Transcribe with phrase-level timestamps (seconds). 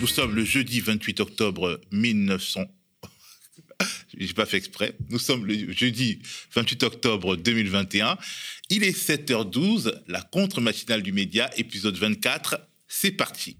[0.00, 2.66] Nous sommes le jeudi 28 octobre 1900.
[4.16, 4.96] J'ai pas fait exprès.
[5.10, 6.20] Nous sommes le jeudi
[6.54, 8.16] 28 octobre 2021.
[8.70, 12.60] Il est 7h12, la contre-matinale du média, épisode 24.
[12.86, 13.56] C'est parti.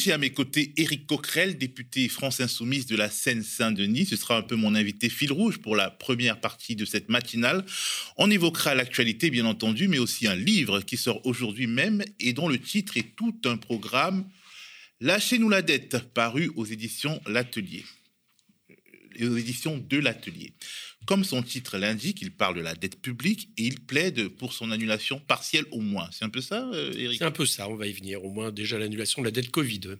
[0.00, 4.06] J'ai à mes côtés Éric Coquerel, député France Insoumise de la Seine-Saint-Denis.
[4.06, 7.66] Ce sera un peu mon invité fil rouge pour la première partie de cette matinale.
[8.16, 12.48] On évoquera l'actualité, bien entendu, mais aussi un livre qui sort aujourd'hui même et dont
[12.48, 14.24] le titre est tout un programme
[15.02, 17.84] Lâchez-nous la dette, paru aux éditions L'Atelier.
[19.20, 20.52] Aux éditions de l'Atelier.
[21.10, 24.70] Comme son titre l'indique, il parle de la dette publique et il plaide pour son
[24.70, 26.08] annulation partielle au moins.
[26.12, 27.18] C'est un peu ça, Eric?
[27.18, 28.24] C'est un peu ça, on va y venir.
[28.24, 29.96] Au moins déjà l'annulation de la dette Covid.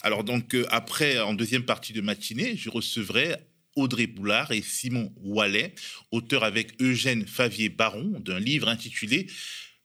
[0.00, 3.36] Alors donc euh, après, en deuxième partie de matinée, je recevrai
[3.76, 5.74] Audrey Boulard et Simon Wallet,
[6.10, 9.26] auteurs avec Eugène Favier-Baron d'un livre intitulé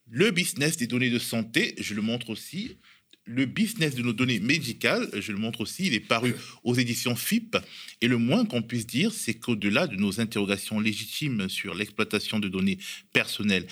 [0.09, 1.75] Le business des données de santé.
[1.79, 2.77] Je le montre aussi
[3.25, 7.15] le business de nos données médicales, je le montre aussi, il est paru aux éditions
[7.15, 7.57] FIP.
[8.01, 12.47] Et le moins qu'on puisse dire, c'est qu'au-delà de nos interrogations légitimes sur l'exploitation de
[12.47, 12.77] données
[13.13, 13.65] personnelles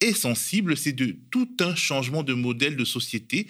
[0.00, 3.46] et sensibles, c'est de tout un changement de modèle de société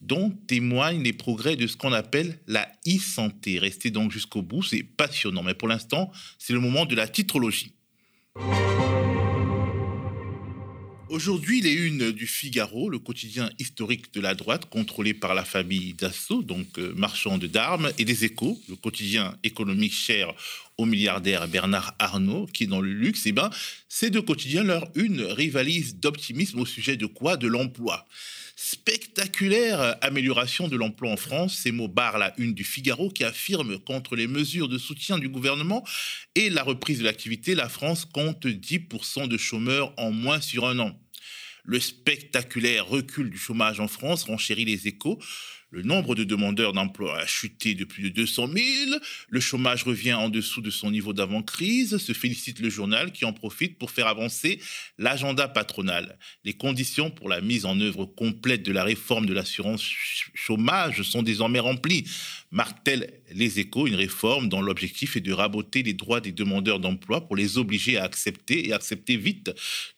[0.00, 3.58] dont témoignent les progrès de ce qu'on appelle la e-santé.
[3.58, 5.42] Restez donc jusqu'au bout, c'est passionnant.
[5.42, 7.74] Mais pour l'instant, c'est le moment de la titrologie.
[11.10, 15.92] Aujourd'hui, les unes du Figaro, le quotidien historique de la droite, contrôlé par la famille
[15.92, 20.32] Dassault, donc euh, marchande d'armes, et des échos, le quotidien économique cher
[20.80, 23.50] au milliardaire Bernard Arnault, qui dans le luxe, eh ben,
[23.88, 27.36] ces deux quotidiens, leur une rivalise d'optimisme au sujet de quoi?
[27.36, 28.06] De l'emploi.
[28.56, 33.78] Spectaculaire amélioration de l'emploi en France, ces mots barrent la une du Figaro qui affirme
[33.78, 35.84] contre les mesures de soutien du gouvernement
[36.34, 40.78] et la reprise de l'activité, la France compte 10% de chômeurs en moins sur un
[40.78, 40.98] an.
[41.64, 45.18] Le spectaculaire recul du chômage en France renchérit les échos.
[45.72, 49.00] Le nombre de demandeurs d'emploi a chuté de plus de 200 000.
[49.28, 51.98] Le chômage revient en dessous de son niveau d'avant-crise.
[51.98, 54.60] Se félicite le journal qui en profite pour faire avancer
[54.98, 56.18] l'agenda patronal.
[56.44, 59.82] Les conditions pour la mise en œuvre complète de la réforme de l'assurance
[60.34, 62.04] chômage sont désormais remplies.
[62.50, 67.28] Martèle les échos, une réforme dont l'objectif est de raboter les droits des demandeurs d'emploi
[67.28, 69.52] pour les obliger à accepter et accepter vite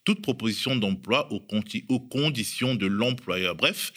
[0.04, 1.42] toute proposition d'emploi aux,
[1.88, 3.54] aux conditions de l'employeur.
[3.54, 3.92] Bref,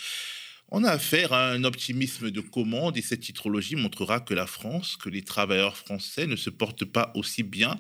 [0.69, 4.97] on a affaire à un optimisme de commande et cette titrologie montrera que la France,
[4.97, 7.79] que les travailleurs français ne se portent pas aussi bien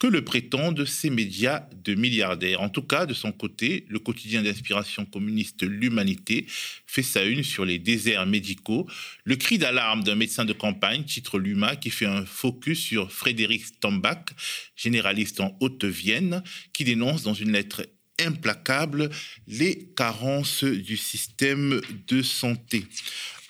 [0.00, 2.62] que le prétendent ces médias de milliardaires.
[2.62, 6.46] En tout cas, de son côté, le quotidien d'inspiration communiste L'Humanité
[6.86, 8.88] fait sa une sur les déserts médicaux.
[9.24, 13.66] Le cri d'alarme d'un médecin de campagne, titre Luma, qui fait un focus sur Frédéric
[13.66, 14.30] Stambach,
[14.74, 16.42] généraliste en Haute-Vienne,
[16.72, 17.86] qui dénonce dans une lettre
[18.20, 19.10] implacable
[19.46, 22.84] les carences du système de santé.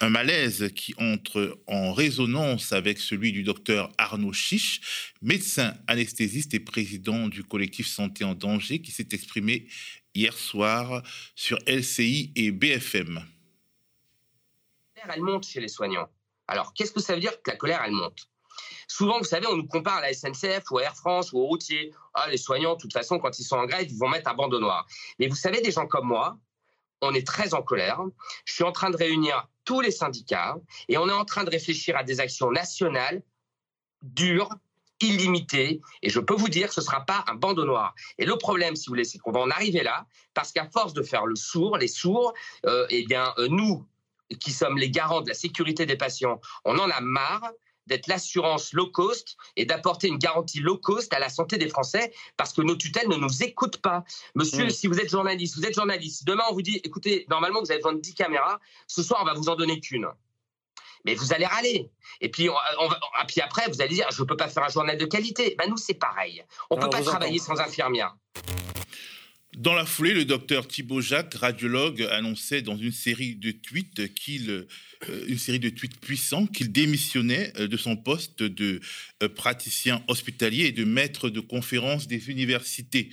[0.01, 6.61] Un malaise qui entre en résonance avec celui du docteur Arnaud Chiche, médecin anesthésiste et
[6.61, 9.67] président du collectif Santé en danger, qui s'est exprimé
[10.15, 11.03] hier soir
[11.35, 13.23] sur LCI et BFM.
[15.13, 16.09] Elle monte chez les soignants.
[16.47, 18.30] Alors, qu'est-ce que ça veut dire que la colère, elle monte?
[18.91, 21.47] Souvent, vous savez, on nous compare à la SNCF ou à Air France ou aux
[21.47, 21.93] routiers.
[22.13, 24.35] Ah, les soignants, de toute façon, quand ils sont en grève, ils vont mettre un
[24.35, 24.85] bandeau noir.
[25.21, 26.37] Mais vous savez, des gens comme moi,
[27.01, 28.01] on est très en colère.
[28.45, 30.57] Je suis en train de réunir tous les syndicats
[30.89, 33.23] et on est en train de réfléchir à des actions nationales
[34.03, 34.51] dures,
[35.01, 35.81] illimitées.
[36.03, 37.95] Et je peux vous dire ce ne sera pas un bandeau noir.
[38.19, 40.95] Et le problème, si vous voulez, c'est qu'on va en arriver là parce qu'à force
[40.95, 42.35] de faire le sourd, les sourds,
[42.67, 43.87] euh, eh bien, euh, nous,
[44.41, 47.53] qui sommes les garants de la sécurité des patients, on en a marre
[47.87, 52.13] d'être l'assurance low cost et d'apporter une garantie low cost à la santé des Français
[52.37, 54.05] parce que nos tutelles ne nous écoutent pas.
[54.35, 54.71] Monsieur, mm.
[54.71, 56.25] si vous êtes journaliste, vous êtes journaliste.
[56.25, 58.61] Demain, on vous dit, écoutez, normalement, vous avez besoin de 10 caméras.
[58.87, 60.07] Ce soir, on va vous en donner qu'une.
[61.05, 61.91] Mais vous allez râler.
[62.21, 64.69] Et puis, on, ah, puis après, vous allez dire, je ne peux pas faire un
[64.69, 65.55] journal de qualité.
[65.59, 66.45] Ben, nous, c'est pareil.
[66.69, 68.15] On ne peut pas travailler sans infirmière.
[69.57, 74.49] Dans la foulée, le docteur Thibault Jacques, radiologue, annonçait dans une série de tweets qu'il,
[74.49, 74.67] euh,
[75.27, 78.81] une série de tweets puissants, qu'il démissionnait euh, de son poste de
[79.25, 83.11] euh, praticien hospitalier et de maître de conférence des universités.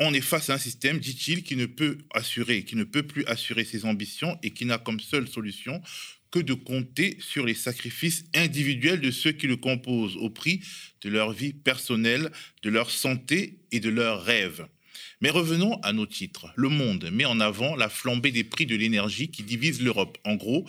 [0.00, 3.66] On est face à un système, dit-il, ne peut assurer, qui ne peut plus assurer
[3.66, 5.82] ses ambitions et qui n'a comme seule solution
[6.30, 10.62] que de compter sur les sacrifices individuels de ceux qui le composent au prix
[11.02, 12.30] de leur vie personnelle,
[12.62, 14.66] de leur santé et de leurs rêves.
[15.20, 16.46] Mais revenons à nos titres.
[16.54, 20.16] Le Monde met en avant la flambée des prix de l'énergie qui divise l'Europe.
[20.24, 20.64] En gros,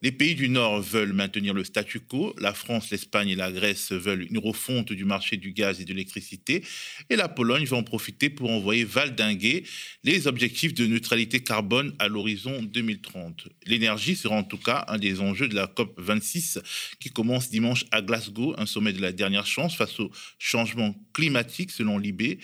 [0.00, 3.92] les pays du Nord veulent maintenir le statu quo, la France, l'Espagne et la Grèce
[3.92, 6.64] veulent une refonte du marché du gaz et de l'électricité,
[7.10, 9.62] et la Pologne va en profiter pour envoyer valdinguer
[10.02, 13.46] les objectifs de neutralité carbone à l'horizon 2030.
[13.66, 16.58] L'énergie sera en tout cas un des enjeux de la COP 26
[16.98, 20.10] qui commence dimanche à Glasgow, un sommet de la dernière chance face au
[20.40, 22.40] changement climatique selon l'IB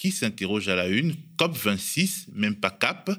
[0.00, 1.14] qui s'interroge à la une.
[1.38, 3.10] COP26, même pas CAP.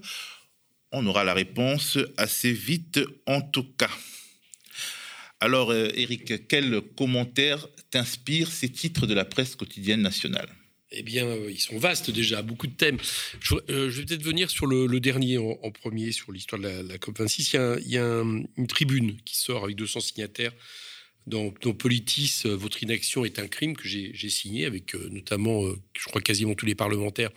[0.91, 3.91] On aura la réponse assez vite en tout cas.
[5.39, 10.49] Alors, Eric, euh, quel commentaire t'inspire ces titres de la presse quotidienne nationale?
[10.91, 12.97] Eh bien, euh, ils sont vastes déjà, beaucoup de thèmes.
[13.39, 17.79] Je, euh, vais peut-être venir sur le, dernier en, premier, sur l'histoire de la, COP26.
[17.85, 18.23] Il y a,
[18.57, 20.53] une tribune qui sort avec 200 signataires
[21.27, 25.77] dans, Politis, euh, votre inaction est un crime que j'ai signé avec euh, notamment, euh,
[25.97, 27.31] je crois quasiment tous les parlementaires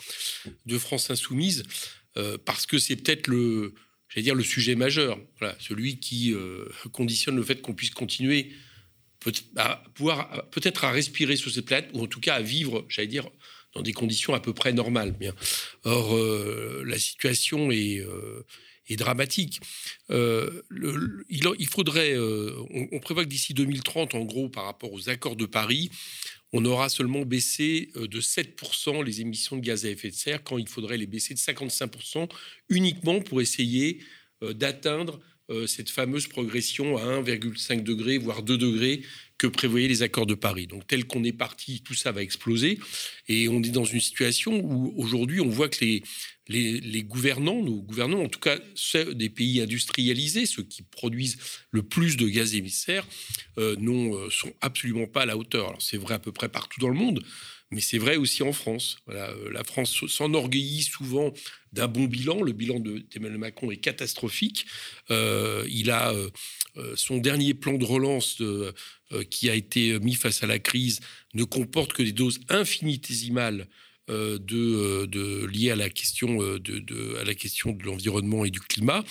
[0.66, 1.64] de France Insoumise,
[2.44, 3.74] parce que c'est peut-être le,
[4.16, 5.18] dire le sujet majeur,
[5.58, 6.32] celui qui
[6.92, 8.52] conditionne le fait qu'on puisse continuer
[9.56, 13.08] à pouvoir peut-être à respirer sur cette planète ou en tout cas à vivre, j'allais
[13.08, 13.28] dire,
[13.74, 15.16] dans des conditions à peu près normales.
[15.82, 16.16] Or,
[16.84, 18.06] la situation est
[18.88, 19.60] est dramatique.
[20.10, 20.62] Euh,
[21.28, 22.54] il, faudrait, euh,
[22.92, 25.90] on, prévoit que d'ici 2030, en gros, par rapport aux accords de Paris,
[26.52, 30.42] on aura seulement baissé euh, de 7% les émissions de gaz à effet de serre,
[30.42, 32.28] quand il faudrait les baisser de 55%
[32.68, 34.00] uniquement pour essayer
[34.42, 35.20] d'atteindre
[35.66, 39.02] cette fameuse progression à 1,5 degré, voire 2 degrés
[39.38, 40.66] que prévoyaient les accords de Paris.
[40.66, 42.78] Donc tel qu'on est parti, tout ça va exploser.
[43.28, 45.84] Et on est dans une situation où aujourd'hui on voit que
[46.48, 51.38] les, gouvernants, nos gouvernants, en tout cas ceux des pays industrialisés, ceux qui produisent
[51.70, 53.06] le plus de gaz émissaires,
[53.58, 55.76] euh, non, euh, sont absolument pas à la hauteur.
[55.80, 57.22] C'est vrai à peu près partout dans le monde,
[57.74, 58.98] mais c'est vrai aussi en France.
[59.10, 61.32] Euh, la France s'enorgueillit souvent
[61.72, 62.42] d'un bon bilan.
[62.42, 64.66] Le bilan d'Emmanuel Macron est catastrophique.
[65.10, 66.14] il a
[66.94, 68.42] son dernier plan de relance
[69.30, 71.00] qui a été mis face à la crise
[71.34, 73.66] ne comporte que des doses infinitésimales
[74.10, 78.44] euh, de, euh, de, liées à la question euh, de, à la question de l'environnement
[78.44, 79.02] et du climat.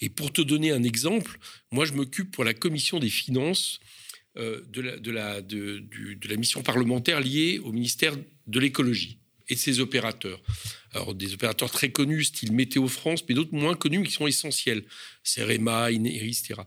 [0.00, 1.38] Et pour te donner un exemple,
[1.70, 3.78] moi je m'occupe pour la commission des finances
[4.38, 4.80] de,
[5.10, 8.14] la, de, la, mission parlementaire liée au ministère
[8.46, 9.18] de l'écologie
[9.48, 10.40] et de ses opérateurs.
[10.92, 14.26] Alors, des opérateurs très connus, style Météo France, mais d'autres moins connus, mais qui sont
[14.26, 14.84] essentiels.
[15.22, 16.60] CEREMA, INERIS, etc.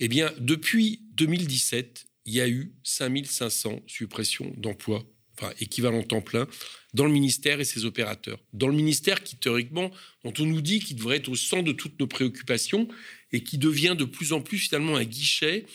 [0.00, 5.04] Eh bien, depuis 2017, il y a eu 5500 suppressions d'emplois,
[5.38, 6.46] enfin, équivalent temps plein,
[6.94, 8.38] dans le ministère et ses opérateurs.
[8.52, 9.90] Dans le ministère qui, théoriquement,
[10.24, 12.88] dont on nous dit qu'il devrait être au centre de toutes nos préoccupations
[13.32, 15.66] et qui devient de plus en plus finalement un guichet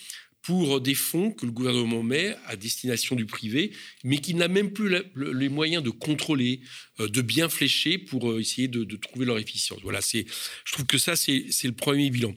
[0.49, 3.71] pour des fonds que le gouvernement met à destination du privé,
[4.03, 6.61] mais qui n'a même plus les moyens de contrôler,
[6.99, 9.79] euh, de bien flécher pour euh, essayer de, trouver leur efficience.
[9.83, 10.25] Voilà, c'est,
[10.65, 12.33] je trouve que ça, c'est le premier bilan.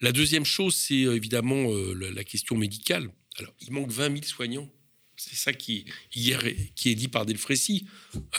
[0.00, 1.66] La deuxième chose, c'est euh, évidemment
[1.96, 3.10] la question médicale.
[3.38, 4.70] Alors, il manque 20 000 soignants
[5.16, 5.84] c'est ça qui,
[6.14, 6.40] hier,
[6.76, 7.88] qui est dit par Delfrécy.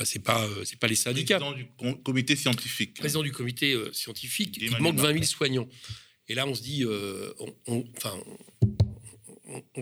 [0.05, 1.37] C'est pas, c'est pas les syndicats.
[1.37, 2.93] Président du comité scientifique.
[2.93, 4.57] Président du comité scientifique.
[4.61, 5.67] il manque 20 000 soignants.
[6.29, 8.88] Et là, on se dit, on, enfin, on,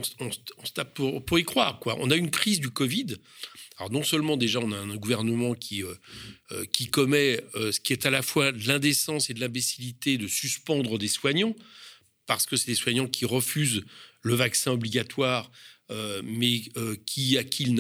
[0.03, 1.79] se tape pour, y croire.
[1.79, 1.97] Quoi.
[1.99, 3.15] On a une crise du Covid.
[3.77, 5.83] Alors non seulement déjà on a un gouvernement qui,
[6.73, 10.97] qui commet ce qui est à la fois de l'indécence et de l'imbécilité de suspendre
[10.97, 11.55] des soignants,
[12.25, 13.83] parce que c'est des soignants qui refusent
[14.23, 15.51] le vaccin obligatoire euh,
[15.89, 17.75] mais euh, qui, à qui,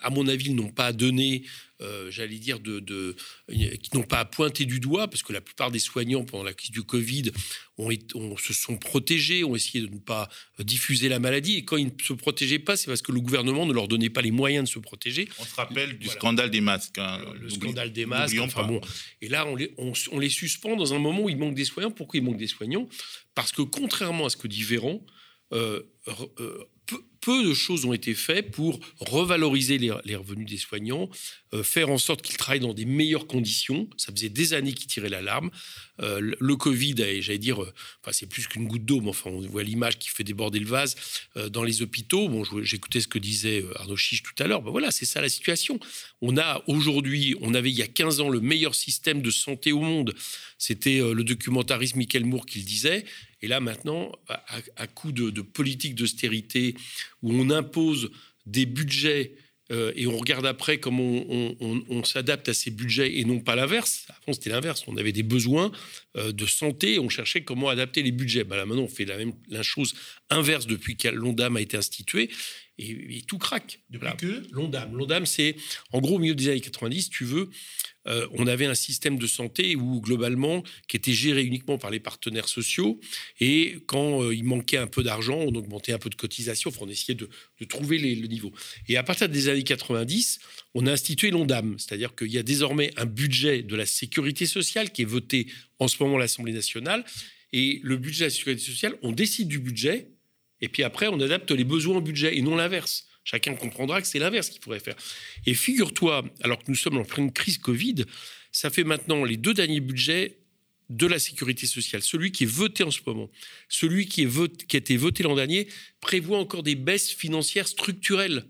[0.00, 1.44] à mon avis, n'ont pas donné,
[1.80, 3.14] euh, j'allais dire, de,
[3.48, 6.72] qui n'ont pas pointé du doigt, parce que la plupart des soignants pendant la crise
[6.72, 7.30] du Covid
[7.78, 7.88] ont,
[8.36, 10.28] se sont protégés, ont essayé de ne pas
[10.58, 13.64] diffuser la maladie, et quand ils ne se protégeaient pas, c'est parce que le gouvernement
[13.64, 15.28] ne leur donnait pas les moyens de se protéger.
[15.38, 16.98] On se rappelle du scandale des masques.
[16.98, 18.38] Hein, le, scandale des masques.
[18.40, 18.80] Enfin, bon.
[19.20, 21.92] Et là, on les, on les suspend dans un moment où il manque des soignants.
[21.92, 22.88] Pourquoi il manque des soignants?
[23.34, 25.04] Parce que contrairement à ce que dit Véran,
[25.52, 25.82] euh,
[26.40, 26.64] euh,
[27.22, 31.08] peu, de choses ont été faites pour revaloriser les, revenus des soignants,
[31.54, 33.88] euh, faire en sorte qu'ils travaillent dans des meilleures conditions.
[33.96, 35.50] Ça faisait des années qu'ils tiraient l'alarme.
[35.98, 39.98] le Covid, j'allais dire, enfin, c'est plus qu'une goutte d'eau, mais enfin, on voit l'image
[39.98, 40.96] qui fait déborder le vase
[41.50, 42.28] dans les hôpitaux.
[42.28, 44.62] Bon, j'écoutais ce que disait Arnaud Chiche tout à l'heure.
[44.62, 45.78] Ben voilà, c'est ça la situation.
[46.20, 49.70] On a aujourd'hui, on avait il y a 15 ans le meilleur système de santé
[49.70, 50.14] au monde.
[50.58, 53.04] C'était le documentariste Michael Moore qui le disait.
[53.42, 54.12] Et là, maintenant,
[54.76, 56.74] à, coup de, politique d'austérité,
[57.22, 58.10] où on impose
[58.46, 59.34] des budgets
[59.70, 64.06] euh, et on regarde après comment on, s'adapte à ces budgets et non pas l'inverse.
[64.08, 64.84] Avant, c'était l'inverse.
[64.86, 65.70] On avait des besoins
[66.16, 68.44] euh, de santé on cherchait comment adapter les budgets.
[68.44, 69.94] Ben là, maintenant, on fait la même la chose
[70.30, 72.28] inverse depuis que l'ONDAM a été institué
[72.78, 73.80] et, tout craque.
[73.90, 74.94] Depuis que L'ONDAM.
[74.94, 75.56] L'ONDAM, c'est
[75.92, 77.50] en gros au milieu des années 90, tu veux,
[78.08, 82.00] euh, on avait un système de santé où, globalement, qui était géré uniquement par les
[82.00, 83.00] partenaires sociaux.
[83.40, 86.70] Et quand euh, il manquait un peu d'argent, on augmentait un peu de cotisation.
[86.80, 87.28] On essayait de,
[87.68, 88.52] trouver le niveau.
[88.88, 90.40] Et à partir des années 90,
[90.74, 91.76] on a institué l'ONDAM.
[91.78, 95.46] C'est-à-dire qu'il y a désormais un budget de la sécurité sociale qui est voté
[95.78, 97.04] en ce moment à l'Assemblée nationale.
[97.52, 100.08] Et le budget de la sécurité sociale, on décide du budget.
[100.60, 103.06] Et puis après, on adapte les besoins au budget et non l'inverse.
[103.24, 104.96] Chacun comprendra que c'est l'inverse qu'il faudrait faire.
[105.46, 108.04] Et figure-toi, alors que nous sommes en pleine crise Covid,
[108.50, 110.38] ça fait maintenant les deux derniers budgets
[110.90, 112.02] de la sécurité sociale.
[112.02, 113.30] Celui qui est voté en ce moment,
[113.68, 115.68] celui qui, a été voté l'an dernier,
[116.00, 118.44] prévoit encore des baisses financières structurelles.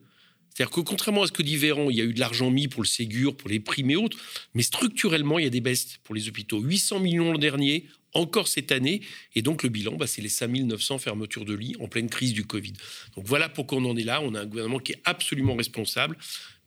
[0.55, 2.69] C'est-à-dire que contrairement à ce que dit Véran, il y a eu de l'argent mis
[2.69, 4.19] pour le Ségur, pour les primes et autres,
[4.55, 6.61] mais structurellement, il y a des baisses pour les hôpitaux.
[6.61, 9.01] 800 millions l'an dernier, encore cette année.
[9.35, 12.45] Et donc le bilan, bah, c'est les 5900 fermetures de lits en pleine crise du
[12.45, 12.75] Covid.
[13.17, 14.21] Donc voilà pourquoi on en est là.
[14.23, 16.17] On a un gouvernement qui est absolument responsable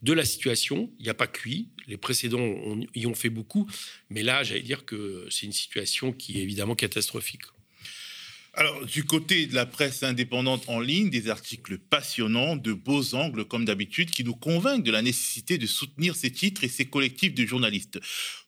[0.02, 0.92] de la situation.
[1.00, 1.70] Il n'y a pas lui.
[1.88, 3.70] Les précédents y ont fait beaucoup.
[4.10, 7.44] Mais là, j'allais dire que c'est une situation qui est évidemment catastrophique.
[8.58, 13.44] Alors, du côté de la presse indépendante en ligne, des articles passionnants, de beaux angles,
[13.44, 17.34] comme d'habitude, qui nous convainquent de la nécessité de soutenir ces titres et ces collectifs
[17.34, 18.00] de journalistes.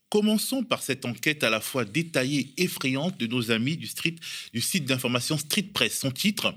[0.10, 3.88] Commençons par cette enquête à la fois détaillée et effrayante de nos amis du,
[4.62, 6.00] site d'information Street Press.
[6.00, 6.56] Son titre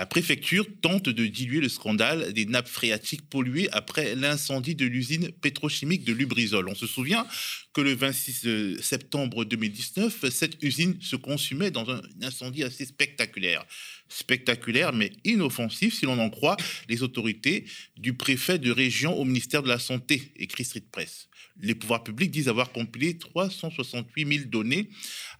[0.00, 5.30] la préfecture tente de diluer le scandale des nappes phréatiques polluées après l'incendie de l'usine
[5.30, 6.70] pétrochimique de Lubrizol.
[6.70, 7.26] On se souvient
[7.74, 13.62] que le 26 euh, septembre 2019, cette usine se consumait dans un incendie assez spectaculaire.
[14.08, 16.56] Spectaculaire, mais inoffensif si l'on en croit
[16.88, 17.66] les autorités
[17.98, 21.28] du préfet de région au ministère de la Santé, écrit Street Press.
[21.60, 24.88] Les pouvoirs publics disent avoir compilé 368 000 données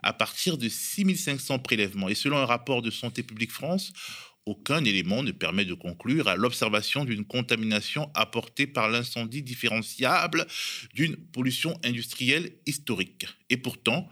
[0.03, 2.11] à partir de 6 500 prélèvements.
[2.11, 3.93] Et selon un rapport de Santé publique France,
[4.47, 10.47] aucun élément ne permet de conclure à l'observation d'une contamination apportée par l'incendie différenciable
[10.95, 13.27] d'une pollution industrielle historique.
[13.49, 14.09] Et pourtant,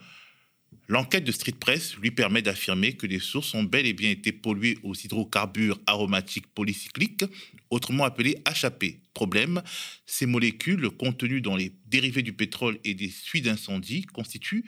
[0.90, 4.32] L'enquête de Street Press lui permet d'affirmer que les sources ont bel et bien été
[4.32, 7.24] polluées aux hydrocarbures aromatiques polycycliques,
[7.68, 8.84] autrement appelés HAP.
[9.12, 9.62] Problème,
[10.06, 14.64] ces molécules contenues dans les dérivés du pétrole et des suies d'incendie constituent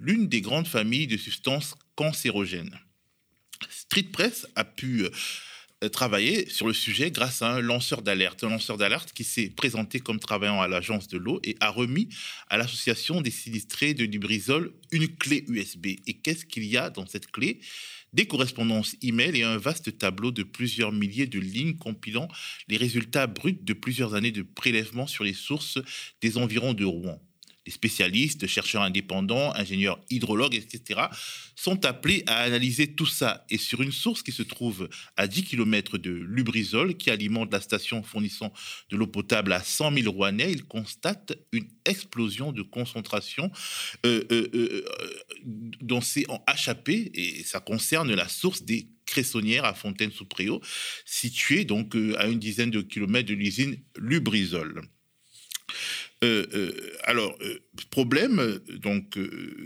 [0.00, 2.76] l'une des grandes familles de substances cancérogènes.
[3.68, 5.04] Street Press a pu
[5.82, 8.44] euh, travailler sur le sujet grâce à un lanceur d'alerte.
[8.44, 12.08] Un lanceur d'alerte qui s'est présenté comme travaillant à l'agence de l'eau et a remis
[12.48, 15.86] à l'association des sinistrés de Lubrizol une clé USB.
[16.06, 17.60] Et qu'est-ce qu'il y a dans cette clé?
[18.12, 22.28] Des correspondances e-mail et un vaste tableau de plusieurs milliers de lignes compilant
[22.68, 25.78] les résultats bruts de plusieurs années de prélèvements sur les sources
[26.20, 27.22] des environs de Rouen
[27.70, 31.02] les spécialistes, chercheurs indépendants, ingénieurs hydrologues, etc.,
[31.54, 33.44] sont appelés à analyser tout ça.
[33.48, 37.60] Et sur une source qui se trouve à 10 km de Lubrizol, qui alimente la
[37.60, 38.52] station fournissant
[38.90, 43.52] de l'eau potable à 100 000 Rouennais, ils constatent une explosion de concentration
[44.04, 44.84] euh, euh, euh,
[45.80, 50.60] dont c'est en HAP, et ça concerne la source des Cressonnières à Fontaine-sous-Préau,
[51.04, 54.82] située donc à une dizaine de kilomètres de l'usine Lubrizol.
[56.22, 56.72] Euh, euh,
[57.04, 57.58] alors, euh,
[57.90, 59.18] problème, donc,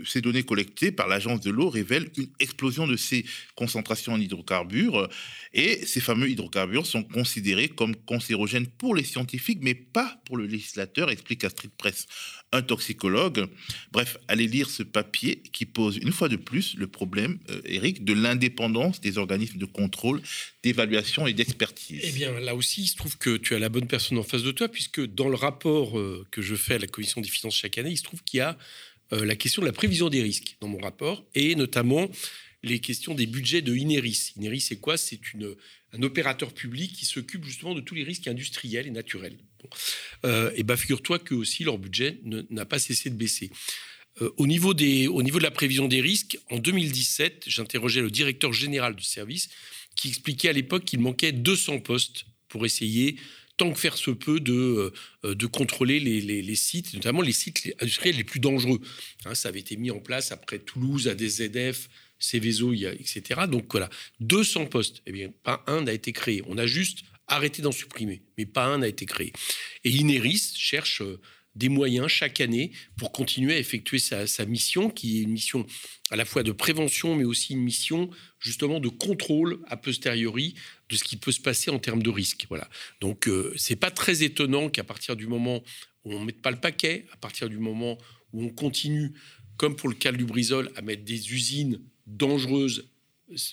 [0.05, 5.09] ces données collectées par l'agence de l'eau révèlent une explosion de ces concentrations en hydrocarbures
[5.53, 10.45] et ces fameux hydrocarbures sont considérés comme cancérogènes pour les scientifiques, mais pas pour le
[10.45, 12.07] législateur, explique à Street Press
[12.53, 13.47] un toxicologue.
[13.91, 18.13] Bref, allez lire ce papier qui pose une fois de plus le problème, Eric, de
[18.13, 20.21] l'indépendance des organismes de contrôle,
[20.63, 22.01] d'évaluation et d'expertise.
[22.03, 24.43] Eh bien, là aussi, il se trouve que tu as la bonne personne en face
[24.43, 25.99] de toi, puisque dans le rapport
[26.31, 28.41] que je fais à la commission des finances chaque année, il se trouve qu'il y
[28.41, 28.57] a
[29.13, 32.09] euh, la question de la prévision des risques dans mon rapport et notamment
[32.63, 34.33] les questions des budgets de Ineris.
[34.37, 34.97] Ineris, c'est quoi?
[34.97, 35.19] C'est
[35.93, 39.37] un opérateur public qui s'occupe justement de tous les risques industriels et naturels.
[40.25, 43.51] Euh, et bah, figure-toi que aussi leur budget n'a pas cessé de baisser.
[44.21, 48.09] Euh, au, niveau des, au niveau de la prévision des risques, en 2017, j'interrogeais le
[48.09, 49.49] directeur général du service
[49.95, 53.17] qui expliquait à l'époque qu'il manquait 200 postes pour essayer
[53.57, 54.93] tant que faire se peut, de,
[55.23, 58.81] euh, de contrôler les, sites, notamment les sites industriels les plus dangereux.
[59.25, 63.41] Hein, ça avait été mis en place après Toulouse, ADZF, Céveso, etc.
[63.49, 65.01] Donc voilà, 200 postes.
[65.05, 66.41] Eh bien, pas un n'a été créé.
[66.47, 69.33] On a juste arrêté d'en supprimer, mais pas un n'a été créé.
[69.83, 71.19] Et Ineris cherche euh,
[71.55, 75.65] des moyens chaque année pour continuer à effectuer sa, mission, qui est une mission
[76.11, 78.09] à la fois de prévention, mais aussi une mission
[78.39, 80.55] justement de contrôle a posteriori
[80.89, 82.45] de ce qui peut se passer en termes de risque.
[82.49, 82.69] Voilà.
[83.01, 85.63] Donc euh, c'est pas très étonnant qu'à partir du moment
[86.03, 87.97] où on ne mette pas le paquet, à partir du moment
[88.33, 89.13] où on continue,
[89.57, 92.89] comme pour le cas du Brisol, à mettre des usines dangereuses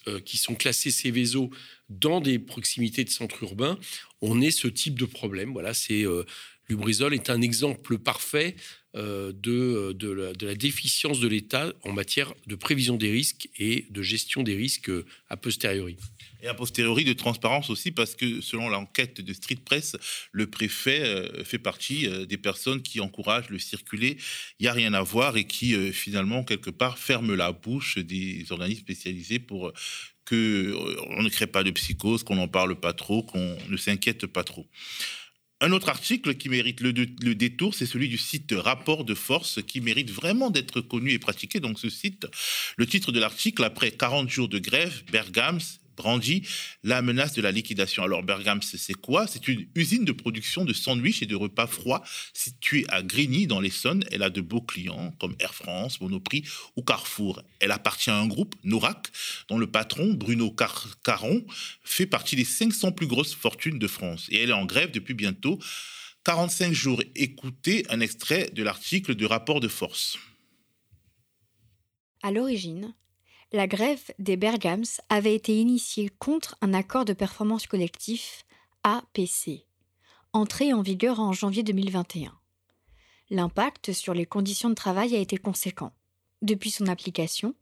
[0.06, 1.50] euh, qui sont classées Céveso
[1.88, 3.78] dans des proximités de centres urbains,
[4.21, 5.52] on ait ce type de problème.
[5.52, 6.25] Voilà, c'est euh,
[6.69, 8.57] Lubrizol est un exemple parfait
[8.95, 14.02] euh, de, de, la, déficience de l'État en matière de prévision des risques et de
[14.02, 15.97] gestion des risques euh, a posteriori.
[16.42, 19.97] Et a posteriori de transparence aussi, parce que selon l'enquête de Street Press,
[20.31, 24.19] le préfet euh, fait partie des personnes qui encouragent le circuler.
[24.59, 28.45] Il n'y a rien à voir et qui finalement, quelque part, ferment la bouche des
[28.50, 29.73] organismes spécialisés pour
[30.26, 30.75] que
[31.16, 34.45] on ne crée pas de psychose, qu'on n'en parle pas trop, qu'on ne s'inquiète pas
[34.45, 34.66] trop.
[35.64, 39.81] Un autre article qui mérite le, détour, c'est celui du site Rapport de Force, qui
[39.81, 41.61] mérite vraiment d'être connu et pratiqué.
[41.61, 42.26] Donc ce site,
[42.76, 45.61] le titre de l'article, après 40 jours de grève, Bergams
[45.96, 46.42] brandit
[46.82, 48.02] la menace de la liquidation.
[48.02, 49.26] Alors Bergams, c'est quoi?
[49.26, 52.02] C'est une usine de production de sandwichs et de repas froids
[52.34, 54.04] située à Grigny dans l'Essonne.
[54.11, 56.44] Elle a de beaux clients comme Air France, Monoprix
[56.76, 57.42] ou Carrefour.
[57.61, 59.08] Elle appartient à un groupe, Norac,
[59.49, 60.54] dont le patron, Bruno
[61.02, 61.44] Caron,
[61.82, 64.26] fait partie des 500 plus grosses fortunes de France.
[64.30, 65.58] Et elle est en grève depuis bientôt
[66.25, 67.02] 45 jours.
[67.14, 70.18] Écoutez un extrait de l'article du rapport de force.
[72.22, 72.94] À l'origine,
[73.52, 78.44] la grève des Bergams avait été initiée contre un accord de performance collectif
[78.82, 79.66] APC,
[80.32, 82.32] entré en vigueur en janvier 2021.
[83.28, 85.92] L'impact sur les conditions de travail a été conséquent.
[86.40, 87.54] Depuis son application,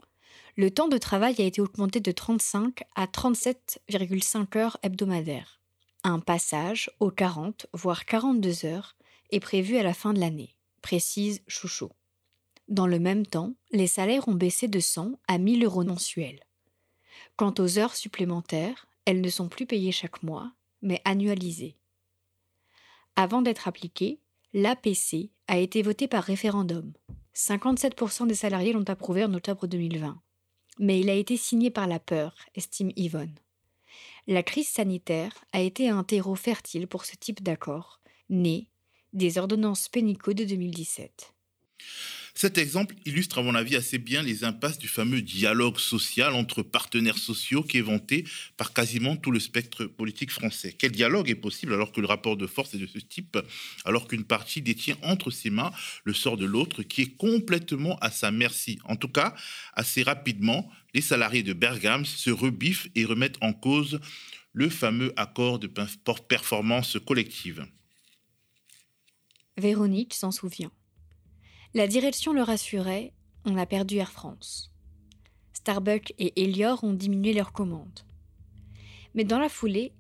[0.56, 5.61] le temps de travail a été augmenté de 35 à 37,5 heures hebdomadaires.
[6.04, 8.97] Un passage aux 40 voire 42 heures
[9.32, 11.90] est prévu à la fin de l'année, précise Chouchot.
[12.71, 16.39] Dans le même temps, les salaires ont baissé de 100 à 1000 euros mensuels.
[17.35, 21.77] Quant aux heures supplémentaires, elles ne sont plus payées chaque mois, mais annualisées.
[23.17, 24.21] Avant d'être appliquée,
[24.53, 26.93] l'APC a été votée par référendum.
[27.35, 30.21] 57% des salariés l'ont approuvé en octobre 2020.
[30.79, 33.35] Mais il a été signé par la peur, estime Yvonne.
[34.29, 38.69] La crise sanitaire a été un terreau fertile pour ce type d'accord, né
[39.12, 41.35] des ordonnances Pénicaud de 2017.
[42.34, 46.62] Cet exemple illustre, à mon avis, assez bien les impasses du fameux dialogue social entre
[46.62, 48.25] partenaires sociaux qui est vanté
[48.56, 50.75] par quasiment tout le spectre politique français.
[50.76, 53.38] Quel dialogue est possible alors que le rapport de force est de ce type,
[53.84, 55.73] alors qu'une partie détient entre ses mains
[56.04, 58.78] le sort de l'autre qui est complètement à sa merci?
[58.84, 59.34] En tout cas,
[59.75, 64.00] assez rapidement, les salariés de Bergame se rebiffent et remettent en cause
[64.52, 65.71] le fameux accord de
[66.28, 67.66] performance collective.
[69.56, 70.73] Véronique s'en souvient.
[71.73, 73.13] La direction le rassurait,
[73.45, 74.73] on a perdu Air France.
[75.52, 78.00] Starbucks et Elior ont diminué leurs commandes.
[79.15, 79.93] Mais dans la foulée,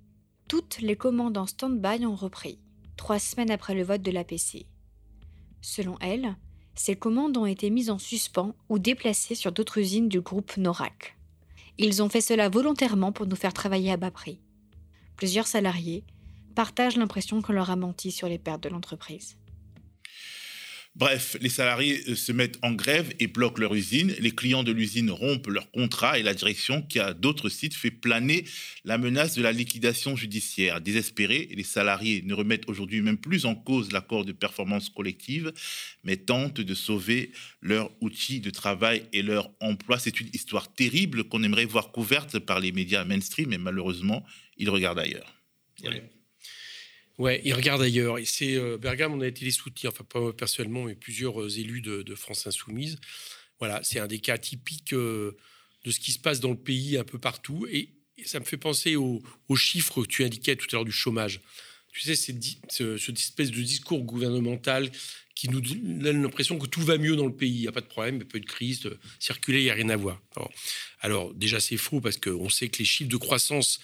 [0.48, 2.58] toutes les commandes en stand-by ont repris,
[2.96, 4.66] trois semaines après le vote de l'APC.
[5.60, 6.34] Selon elle,
[6.74, 11.16] ces commandes ont été mises en suspens ou déplacées sur d'autres usines du groupe Norac.
[11.78, 14.40] Ils ont fait cela volontairement pour nous faire travailler à bas prix.
[15.14, 16.02] Plusieurs salariés
[16.56, 19.36] partagent l'impression qu'on leur a menti sur les pertes de l'entreprise.
[20.96, 24.12] Bref, les salariés euh, se mettent en grève et bloquent leur usine.
[24.18, 27.92] Les clients de l'usine rompent leur contrat et la direction, qui a d'autres sites, fait
[27.92, 28.44] planer
[28.84, 30.80] la menace de la liquidation judiciaire.
[30.80, 35.52] Désespérés, les salariés ne remettent aujourd'hui même plus en cause l'accord de performance collective,
[36.02, 40.00] mais tentent de sauver leur outil de travail et leur emploi.
[40.00, 44.24] C'est une histoire terrible qu'on aimerait voir couverte par les médias mainstream, mais malheureusement,
[44.56, 45.34] ils regardent ailleurs.
[47.20, 48.18] Ouais, il regarde ailleurs.
[48.18, 51.50] Et c'est euh, Bergame, on a été les soutenir, enfin pas personnellement, mais plusieurs euh,
[51.50, 52.96] élus de, France Insoumise.
[53.58, 55.36] Voilà, c'est un des cas typiques euh,
[55.84, 57.66] de ce qui se passe dans le pays un peu partout.
[57.70, 57.90] Et,
[58.24, 59.22] ça me fait penser aux,
[59.54, 61.40] chiffres que tu indiquais tout à l'heure du chômage.
[61.92, 62.36] Tu sais, c'est
[62.70, 64.90] ce, cette espèce de discours gouvernemental
[65.34, 67.50] qui nous donne l'impression que tout va mieux dans le pays.
[67.50, 69.64] Il n'y a pas de problème, il n'y a pas de crise, de circuler, il
[69.64, 70.20] n'y a rien à voir.
[71.00, 73.80] Alors, déjà, c'est faux parce qu'on sait que les chiffres de croissance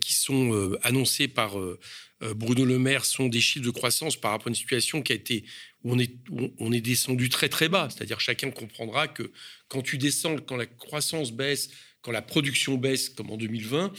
[0.00, 1.80] qui sont annoncés par euh,
[2.20, 5.16] Bruno Le Maire sont des chiffres de croissance par rapport à une situation qui a
[5.16, 5.44] été
[5.84, 6.14] où on est,
[6.58, 7.88] on est descendu très très bas.
[7.90, 9.30] C'est-à-dire chacun comprendra que
[9.68, 11.70] quand tu descends, quand la croissance baisse,
[12.02, 13.92] quand la production baisse, comme en 2020,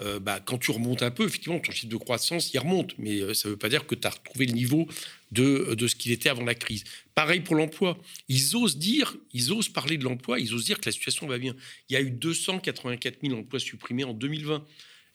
[0.00, 2.94] euh, bah, quand tu remontes un peu, effectivement, ton chiffre de croissance, il remonte.
[2.98, 4.86] Mais euh, ça ne veut pas dire que tu as retrouvé le niveau
[5.32, 6.84] de, de ce qu'il était avant la crise.
[7.14, 7.98] Pareil pour l'emploi.
[8.28, 11.38] Ils osent dire, ils osent parler de l'emploi, ils osent dire que la situation va
[11.38, 11.54] bien.
[11.88, 14.64] Il y a eu 284 000 emplois supprimés en 2020.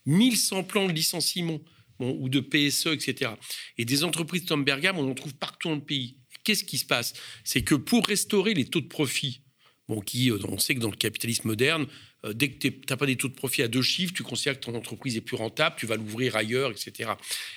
[0.06, 1.60] 1100 plans de licenciement
[2.00, 3.32] ou de PSE, etc.
[3.78, 6.16] Et des entreprises Tom Bergam, on en trouve partout dans le pays.
[6.44, 7.12] Qu'est-ce qui se passe?
[7.44, 9.42] C'est que pour restaurer les taux de profit,
[9.88, 11.86] bon, qui, euh, on sait que dans le capitalisme moderne,
[12.24, 14.58] euh, dès que tu n'as pas des taux de profit à deux chiffres, tu considères
[14.58, 17.10] que ton entreprise est plus rentable, tu vas l'ouvrir ailleurs, etc.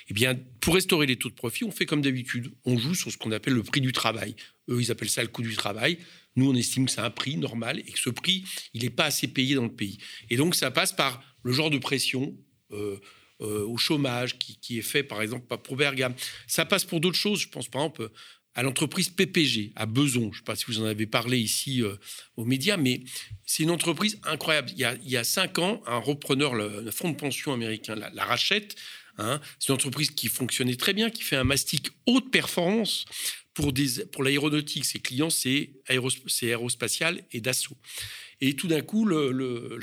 [0.08, 2.52] Eh bien, pour restaurer les taux de profit, on fait comme d'habitude.
[2.64, 4.36] On joue sur ce qu'on appelle le prix du travail.
[4.68, 5.98] Eux, ils appellent ça le coût du travail.
[6.36, 9.04] Nous, on estime que c'est un prix normal et que ce prix, il n'est pas
[9.04, 9.98] assez payé dans le pays.
[10.30, 12.36] Et donc, ça passe par le genre de pression.
[12.72, 12.98] Euh,
[13.40, 16.14] au chômage qui, est fait, par exemple, pour Bergame.
[16.46, 17.40] Ça passe pour d'autres choses.
[17.40, 18.10] Je pense, par exemple,
[18.54, 20.22] à l'entreprise PPG, à Beson.
[20.22, 21.82] Je ne sais pas si vous en avez parlé ici
[22.36, 23.02] aux médias, mais
[23.44, 24.70] c'est une entreprise incroyable.
[24.76, 28.76] Il y, a, cinq ans, un repreneur, le, fonds de pension américain, la, rachète.
[29.18, 29.40] Hein.
[29.58, 33.04] C'est une entreprise qui fonctionnait très bien, qui fait un mastic haute performance
[33.54, 33.72] pour,
[34.12, 34.84] pour l'aéronautique.
[34.84, 37.76] Ses clients, c'est aérospatial et Dassault.
[38.40, 39.78] Et tout d'un coup, le,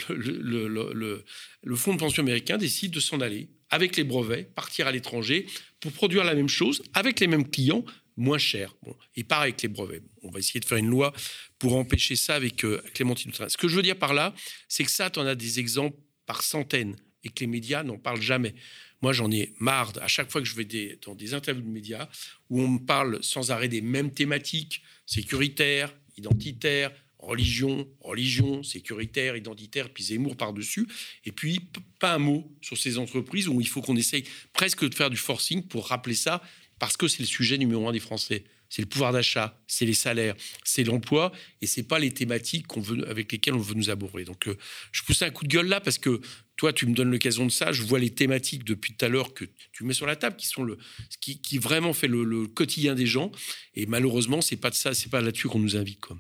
[1.76, 5.46] fonds de pension américain décide de s'en aller avec les brevets, partir à l'étranger
[5.80, 7.86] pour produire la même chose avec les mêmes clients,
[8.18, 8.76] moins cher.
[8.84, 10.04] Bon, et pareil avec les brevets.
[10.24, 11.14] On va essayer de faire une loi
[11.58, 14.34] pour empêcher ça avec euh, Clémentine Ce que je veux dire par là,
[14.68, 17.98] c'est que ça, tu en as des exemples par centaines et que les médias n'en
[17.98, 18.54] parlent jamais.
[19.02, 22.08] Moi, j'en ai marre à chaque fois que je vais dans des interviews de médias
[22.50, 29.90] où on me parle sans arrêt des mêmes thématiques sécuritaires, identitaires, religion, religion, sécuritaire, identitaire,
[29.90, 30.88] puis Zemmour par-dessus.
[31.26, 31.60] Et puis,
[32.00, 35.18] pas un mot sur ces entreprises où il faut qu'on essaye presque de faire du
[35.18, 36.42] forcing pour rappeler ça,
[36.80, 38.44] parce que c'est le sujet numéro un des Français.
[38.70, 42.80] C'est le pouvoir d'achat, c'est les salaires, c'est l'emploi, et c'est pas les thématiques qu'on
[42.80, 44.24] veut, avec lesquelles on veut nous aborder.
[44.24, 44.58] Donc, euh,
[44.94, 46.22] je pousse un coup de gueule là parce que
[46.56, 47.74] toi, tu me donnes l'occasion de ça.
[47.74, 50.48] Je vois les thématiques depuis tout à l'heure que tu mets sur la table, qui
[50.48, 50.78] sont le,
[51.20, 53.32] qui, vraiment fait le, quotidien des gens.
[53.76, 56.00] Et malheureusement, c'est pas de ça, pas là-dessus qu'on nous invite.
[56.00, 56.18] Quoi.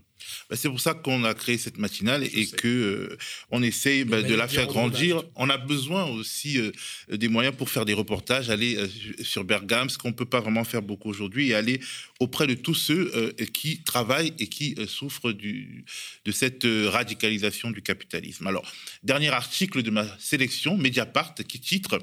[0.49, 3.17] Bah, c'est pour ça qu'on a créé cette matinale et que euh,
[3.49, 5.23] on essaye bah, de la faire grandir.
[5.35, 6.71] On a besoin aussi euh,
[7.09, 8.87] des moyens pour faire des reportages, aller euh,
[9.23, 11.79] sur Bergame, ce qu'on peut pas vraiment faire beaucoup aujourd'hui, et aller
[12.19, 15.85] auprès de tous ceux qui travaillent et qui souffrent du,
[16.25, 18.45] de cette radicalisation du capitalisme.
[18.45, 18.71] Alors,
[19.03, 21.99] dernier article de ma sélection, Mediapart, qui titre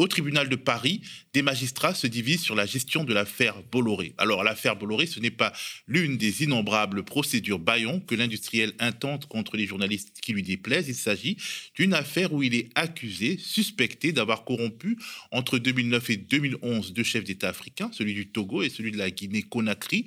[0.00, 1.02] au tribunal de Paris,
[1.34, 4.14] des magistrats se divisent sur la gestion de l'affaire Bolloré.
[4.16, 5.52] Alors, l'affaire Bolloré, ce n'est pas
[5.86, 10.88] l'une des innombrables procédures Bayon que l'industriel intente contre les journalistes qui lui déplaisent.
[10.88, 11.36] Il s'agit
[11.74, 14.96] d'une affaire où il est accusé, suspecté d'avoir corrompu
[15.32, 19.10] entre 2009 et 2011 deux chefs d'État africains, celui du Togo et celui de la
[19.10, 20.06] Guinée-Conakry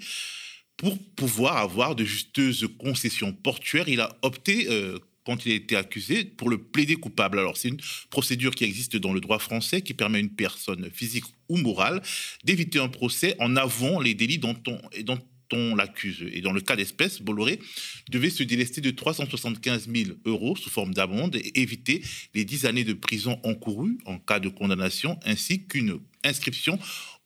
[0.75, 3.87] pour pouvoir avoir de justeuses concessions portuaires.
[3.87, 7.39] Il a opté, euh, quand il a été accusé pour le plaider coupable.
[7.39, 10.89] Alors c'est une procédure qui existe dans le droit français qui permet à une personne
[10.91, 12.01] physique ou morale
[12.43, 15.19] d'éviter un procès en avouant les délits dont on, dont
[15.53, 16.25] on l'accuse.
[16.31, 17.59] Et dans le cas d'espèce, Bolloré
[18.09, 22.01] devait se délester de 375 000 euros sous forme d'amende et éviter
[22.33, 26.79] les 10 années de prison encourues en cas de condamnation, ainsi qu'une inscription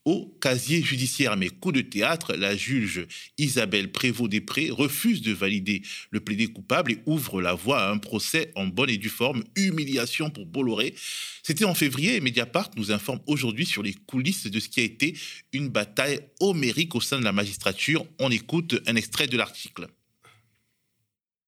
[0.07, 1.35] au casier judiciaire.
[1.35, 3.05] Mais coup de théâtre, la juge
[3.37, 8.51] Isabelle Prévost-Després refuse de valider le plaidé coupable et ouvre la voie à un procès
[8.55, 9.43] en bonne et due forme.
[9.57, 10.95] Humiliation pour Bolloré.
[11.43, 14.83] C'était en février et Mediapart nous informe aujourd'hui sur les coulisses de ce qui a
[14.83, 15.13] été
[15.51, 18.05] une bataille homérique au sein de la magistrature.
[18.19, 19.87] On écoute un extrait de l'article.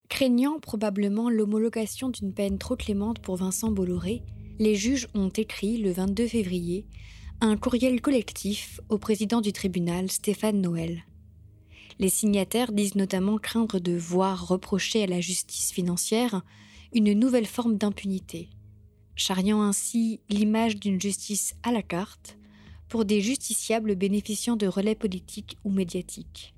[0.10, 4.22] Craignant probablement l'homologation d'une peine trop clémente pour Vincent Bolloré,
[4.58, 6.86] les juges ont écrit le 22 février
[7.42, 11.06] un courriel collectif au président du tribunal, Stéphane Noël.
[11.98, 16.42] Les signataires disent notamment craindre de voir reprocher à la justice financière
[16.94, 18.50] une nouvelle forme d'impunité,
[19.16, 22.38] charriant ainsi l'image d'une justice à la carte
[22.90, 26.54] pour des justiciables bénéficiant de relais politiques ou médiatiques.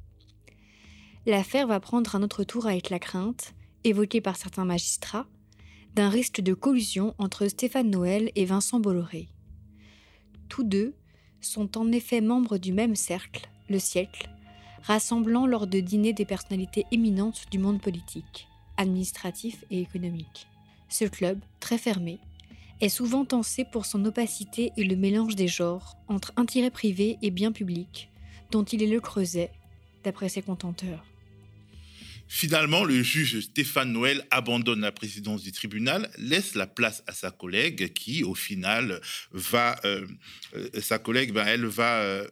[1.28, 5.28] L'affaire va prendre un autre tour avec la crainte, évoquée par certains magistrats,
[5.94, 9.28] d'un risque de collusion entre Stéphane Noël et Vincent Bolloré.
[10.52, 10.94] Tous deux
[11.40, 14.30] sont en effet membres du même cercle, le siècle,
[14.84, 20.48] rassemblant lors de dîners des personnalités éminentes du monde politique, administratif et économique.
[20.90, 22.20] Ce club, très fermé,
[22.82, 27.32] est souvent tensé pour son opacité et le mélange des genres entre intérêt privé et
[27.32, 28.12] bien public,
[28.52, 29.52] dont il est le creuset,
[30.04, 31.06] d'après ses contenteurs.
[32.34, 37.30] Finalement, le juge Stéphane Noël abandonne la présidence du tribunal, laisse la place à sa
[37.30, 39.02] collègue qui, au final,
[39.34, 40.08] va, euh,
[40.56, 42.26] euh, sa collègue, ben, elle va euh,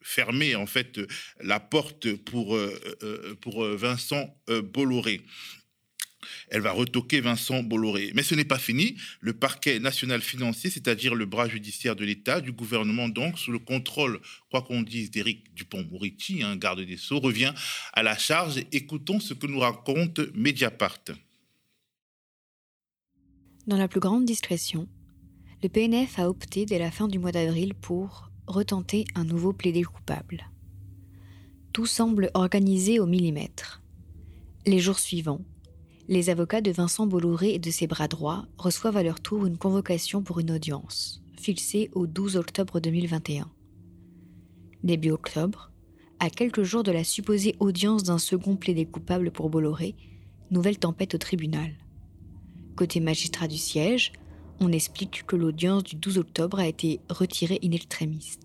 [0.00, 0.98] fermer en fait
[1.42, 2.58] la porte pour,
[3.42, 5.20] pour Vincent Bolloré.
[6.48, 8.12] Elle va retoquer Vincent Bolloré.
[8.14, 8.96] Mais ce n'est pas fini.
[9.20, 13.58] Le parquet national financier, c'est-à-dire le bras judiciaire de l'État, du gouvernement donc, sous le
[13.58, 17.54] contrôle, quoi qu'on dise, d'Éric Dupont-Moretti, un garde des Sceaux, revient
[17.92, 18.62] à la charge.
[18.72, 21.04] Écoutons ce que nous raconte Mediapart.
[23.66, 24.88] Dans la plus grande discrétion,
[25.62, 29.84] le PNF a opté dès la fin du mois d'avril pour retenter un nouveau plaidé
[29.84, 30.50] coupable.
[31.72, 33.80] Tout semble organisé au millimètre.
[34.66, 35.40] Les jours suivants,
[36.08, 39.56] les avocats de Vincent Bolloré et de ses bras droits reçoivent à leur tour une
[39.56, 43.48] convocation pour une audience, fixée au 12 octobre 2021.
[44.82, 45.70] Début octobre,
[46.18, 49.94] à quelques jours de la supposée audience d'un second plaidé coupable pour Bolloré,
[50.50, 51.72] nouvelle tempête au tribunal.
[52.74, 54.12] Côté magistrat du siège,
[54.60, 58.38] on explique que l'audience du 12 octobre a été retirée in extremis.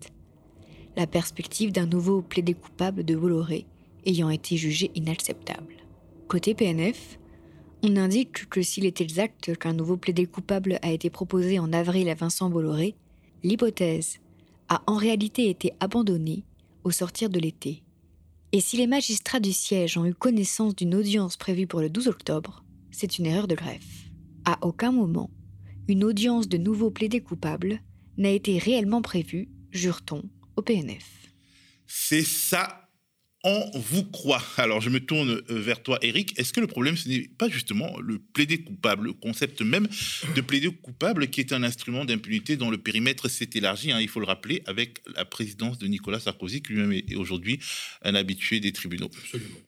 [0.96, 3.66] La perspective d'un nouveau plaidé coupable de Bolloré
[4.06, 5.74] ayant été jugée inacceptable.
[6.28, 7.18] Côté PNF,
[7.82, 12.08] on indique que s'il est exact qu'un nouveau plaidé coupable a été proposé en avril
[12.08, 12.94] à Vincent Bolloré,
[13.42, 14.18] l'hypothèse
[14.68, 16.44] a en réalité été abandonnée
[16.84, 17.82] au sortir de l'été.
[18.52, 22.08] Et si les magistrats du siège ont eu connaissance d'une audience prévue pour le 12
[22.08, 24.10] octobre, c'est une erreur de greffe.
[24.44, 25.30] À aucun moment,
[25.86, 27.80] une audience de nouveau plaidé coupable
[28.16, 30.22] n'a été réellement prévue, jure-t-on,
[30.56, 31.32] au PNF.
[31.86, 32.87] C'est ça
[33.44, 34.42] on vous croit.
[34.56, 36.38] Alors je me tourne euh, vers toi, Eric.
[36.38, 39.88] Est-ce que le problème, ce n'est pas justement le plaider coupable, le concept même
[40.34, 44.08] de plaider coupable qui est un instrument d'impunité dont le périmètre s'est élargi, hein, il
[44.08, 47.60] faut le rappeler, avec la présidence de Nicolas Sarkozy, qui lui-même est aujourd'hui
[48.02, 49.58] un habitué des tribunaux Absolument.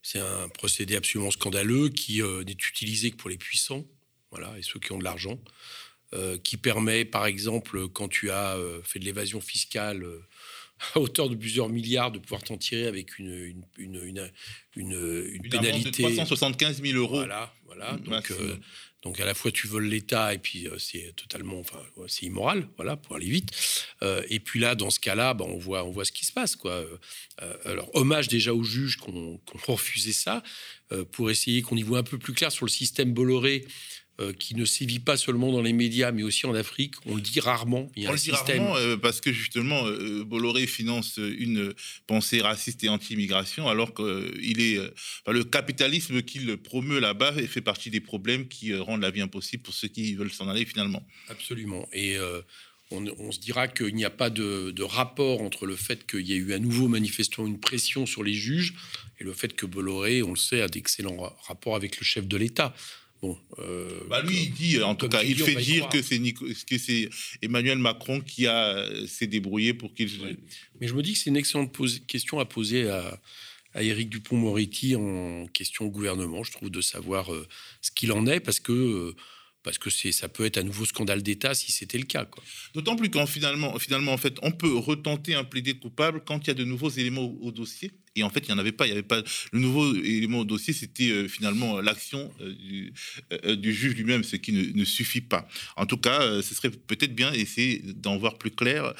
[0.00, 3.84] C'est un, procédé absolument scandaleux qui euh, n'est utilisé que pour les puissants,
[4.30, 5.38] voilà, et ceux qui ont de l'argent,
[6.14, 10.06] euh, qui permet, par exemple, quand tu as fait de l'évasion fiscale
[10.94, 13.32] à hauteur de plusieurs milliards de pouvoir t'en tirer avec une,
[13.76, 14.30] une, une,
[14.76, 16.02] une, pénalité.
[16.02, 17.16] de 375 000 euros.
[17.16, 17.92] Voilà, voilà.
[18.04, 18.56] Donc, euh,
[19.02, 22.68] donc à la fois tu voles l'État et puis euh, c'est totalement, enfin c'est immoral,
[22.76, 23.50] voilà, pour aller vite.
[24.02, 26.32] Euh, et puis là, dans ce cas-là, bah, on voit, on voit ce qui se
[26.32, 26.84] passe, quoi.
[27.64, 30.42] alors hommage déjà aux juges qu'on refusé ça
[31.12, 33.66] pour essayer qu'on y voit un peu plus clair sur le système Bolloré
[34.20, 36.94] euh, qui ne sévit pas seulement dans les médias, mais aussi en Afrique.
[37.06, 37.88] On le dit rarement.
[37.94, 41.72] Il y a on le dit rarement euh, parce que justement, euh, Bolloré finance une
[42.08, 44.80] pensée raciste et anti-immigration, alors que il est
[45.28, 49.72] le capitalisme qu'il promeut là-bas fait partie des problèmes qui rendent la vie impossible pour
[49.72, 51.06] ceux qui veulent s'en aller finalement.
[51.28, 51.88] Absolument.
[51.92, 52.16] Et
[52.90, 56.32] on, se dira qu'il n'y a pas de, de, rapport entre le fait qu'il y
[56.32, 58.74] ait eu à nouveau manifestement une pression sur les juges
[59.20, 62.36] et le fait que Bolloré, on le sait, a d'excellents rapports avec le chef de
[62.36, 62.74] l'État.
[63.20, 66.78] Bon, euh, bah lui, il dit, en tout cas, il fait dire que c'est que
[66.78, 67.10] c'est
[67.42, 70.08] Emmanuel Macron qui a euh, s'est débrouillé pour qu'il.
[70.80, 71.76] Mais je me dis que c'est une excellente
[72.06, 73.20] question à poser à,
[73.74, 76.44] à Éric Dupont-Moretti en question au gouvernement.
[76.44, 77.48] Je trouve de savoir euh,
[77.82, 79.14] ce qu'il en est, parce que
[79.62, 82.28] parce que ça peut être un nouveau scandale d'État si c'était le cas.
[82.74, 86.48] D'autant plus qu'en finalement, finalement, en fait, on peut retenter un plaidé coupable quand il
[86.48, 87.92] y a de nouveaux éléments au, dossier.
[88.16, 88.86] Et en fait, il n'y en avait pas.
[88.86, 92.90] Il y avait pas le nouveau élément au dossier, c'était euh, finalement l'action euh,
[93.44, 95.48] euh, du, juge lui-même, ce qui ne, ne, suffit pas.
[95.76, 98.94] En tout cas, ce serait peut-être bien essayer d'en voir plus clair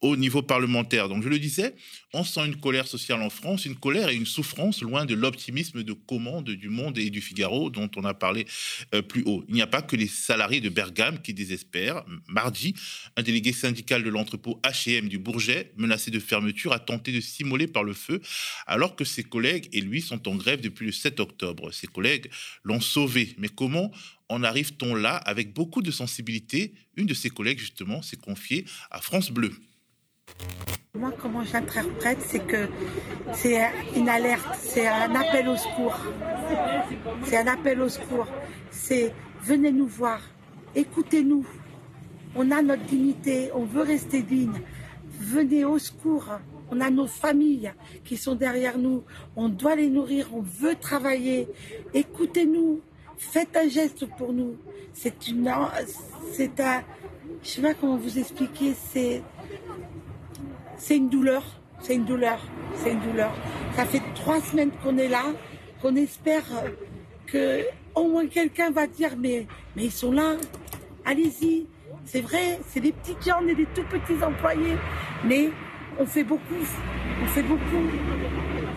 [0.00, 1.08] au niveau parlementaire.
[1.08, 1.74] Donc je le disais,
[2.12, 5.82] on sent une colère sociale en France, une colère et une souffrance loin de l'optimisme
[5.82, 8.46] de commande du Monde et du Figaro dont on a parlé
[8.94, 9.44] euh, plus haut.
[9.48, 12.04] Il n'y a pas que les salariés de Bergame qui désespèrent.
[12.28, 12.74] Mardi,
[13.16, 17.66] un délégué syndical de l'entrepôt H&M du Bourget, menacé de fermeture, a tenté de s'immoler
[17.66, 18.20] par le feu
[18.66, 21.72] alors que ses collègues et lui sont en grève depuis le 7 octobre.
[21.72, 22.30] Ses collègues
[22.62, 23.34] l'ont sauvé.
[23.38, 23.92] Mais comment
[24.28, 26.74] en arrive-t-on là avec beaucoup de sensibilité?
[26.96, 29.52] Une de ses collègues, justement, s'est confiée à France Bleu.
[30.94, 32.68] Moi, comment j'interprète, c'est que
[33.32, 33.60] c'est
[33.94, 35.96] une alerte, c'est un appel au secours.
[37.24, 38.26] C'est un appel au secours.
[38.70, 40.20] C'est venez nous voir,
[40.74, 41.46] écoutez-nous.
[42.34, 44.60] On a notre dignité, on veut rester digne.
[45.20, 46.28] Venez au secours.
[46.70, 47.72] On a nos familles
[48.04, 49.02] qui sont derrière nous.
[49.36, 51.48] On doit les nourrir, on veut travailler.
[51.94, 52.80] Écoutez-nous.
[53.16, 54.56] Faites un geste pour nous.
[54.92, 55.52] C'est une,
[56.32, 56.82] c'est un,
[57.42, 59.22] je sais pas comment vous expliquer, c'est,
[60.78, 61.44] c'est une douleur,
[61.80, 62.40] c'est une douleur,
[62.76, 63.32] c'est une douleur.
[63.76, 65.24] Ça fait trois semaines qu'on est là,
[65.82, 66.44] qu'on espère
[67.26, 67.62] que
[67.94, 70.36] au moins quelqu'un va dire mais, mais ils sont là,
[71.04, 71.66] allez-y.
[72.04, 74.76] C'est vrai, c'est des petits gens, on est des tout petits employés,
[75.24, 75.50] mais
[75.98, 76.64] on fait beaucoup,
[77.22, 77.84] on fait beaucoup.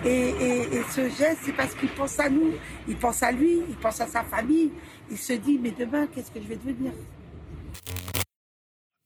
[0.04, 2.52] Et, et ce geste, c'est parce qu'il pense à nous,
[2.88, 4.72] il pense à lui, il pense à sa famille.
[5.10, 6.92] Il se dit, mais demain, qu'est-ce que je vais devenir?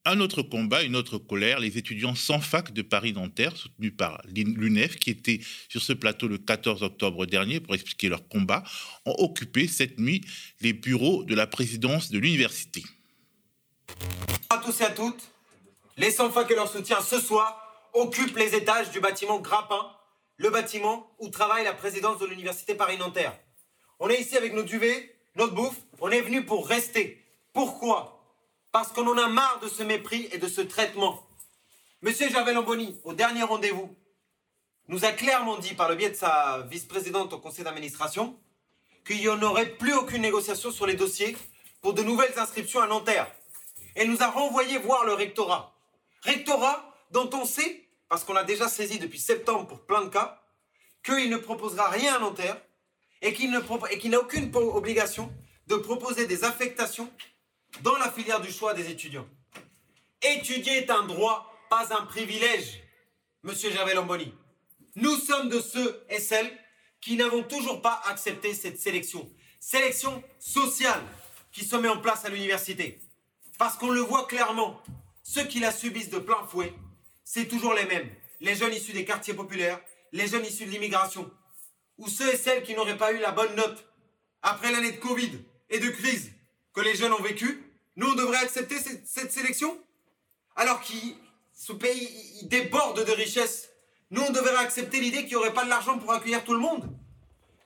[0.06, 4.98] Un autre combat, une autre colère, les étudiants sans fac de Paris-Nanterre, soutenus par l'UNEF,
[4.98, 8.64] qui étaient sur ce plateau le 14 octobre dernier pour expliquer leur combat,
[9.06, 10.22] ont occupé cette nuit
[10.62, 12.84] les bureaux de la présidence de l'université.
[14.50, 15.24] À tous et à toutes,
[15.98, 19.90] les sans fac et leur soutien ce soir occupent les étages du bâtiment Grappin,
[20.38, 23.34] le bâtiment où travaille la présidence de l'université Paris-Nanterre.
[24.00, 27.24] On est ici avec nos duvets, notre bouffe, on est venu pour rester.
[27.54, 28.15] Pourquoi?
[28.76, 31.26] Parce qu'on en a marre de ce mépris et de ce traitement.
[32.02, 33.96] Monsieur Javel Lamboni, au dernier rendez-vous,
[34.90, 38.38] nous a clairement dit par le biais de sa vice-présidente au conseil d'administration
[39.08, 41.38] qu'il n'y en aurait plus aucune négociation sur les dossiers
[41.82, 43.32] pour de nouvelles inscriptions à Nanterre.
[43.96, 45.74] Et nous a renvoyé voir le rectorat.
[46.24, 50.42] Rectorat dont on sait, parce qu'on l'a déjà saisi depuis septembre pour plein de cas,
[51.02, 52.58] qu'il ne proposera rien à Nanterre
[53.22, 55.32] et qu'il n'a aucune obligation
[55.68, 57.10] de proposer des affectations
[57.82, 59.28] dans la filière du choix des étudiants.
[60.22, 62.82] Étudier est un droit, pas un privilège,
[63.44, 64.34] monsieur Gervais Lamboni.
[64.96, 66.52] Nous sommes de ceux et celles
[67.02, 69.30] qui n'avons toujours pas accepté cette sélection.
[69.60, 71.04] Sélection sociale
[71.52, 73.00] qui se met en place à l'université.
[73.58, 74.82] Parce qu'on le voit clairement,
[75.24, 76.74] ceux qui la subissent de plein fouet,
[77.24, 78.10] c'est toujours les mêmes.
[78.42, 79.80] Les jeunes issus des quartiers populaires,
[80.12, 81.30] les jeunes issus de l'immigration,
[81.98, 83.86] ou ceux et celles qui n'auraient pas eu la bonne note
[84.42, 85.32] après l'année de Covid
[85.70, 86.32] et de crise
[86.74, 87.65] que les jeunes ont vécu,
[87.96, 89.78] nous, on devrait accepter cette, sélection?
[90.56, 90.88] Alors que
[91.54, 92.10] ce pays
[92.42, 93.70] il déborde de richesses.
[94.12, 96.60] Nous, on devrait accepter l'idée qu'il n'y aurait pas de l'argent pour accueillir tout le
[96.60, 96.84] monde.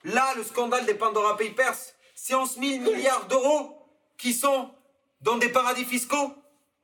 [0.03, 1.75] Là, le scandale des Pandora Papers,
[2.15, 3.85] c'est 11 000 milliards d'euros
[4.17, 4.71] qui sont
[5.21, 6.33] dans des paradis fiscaux.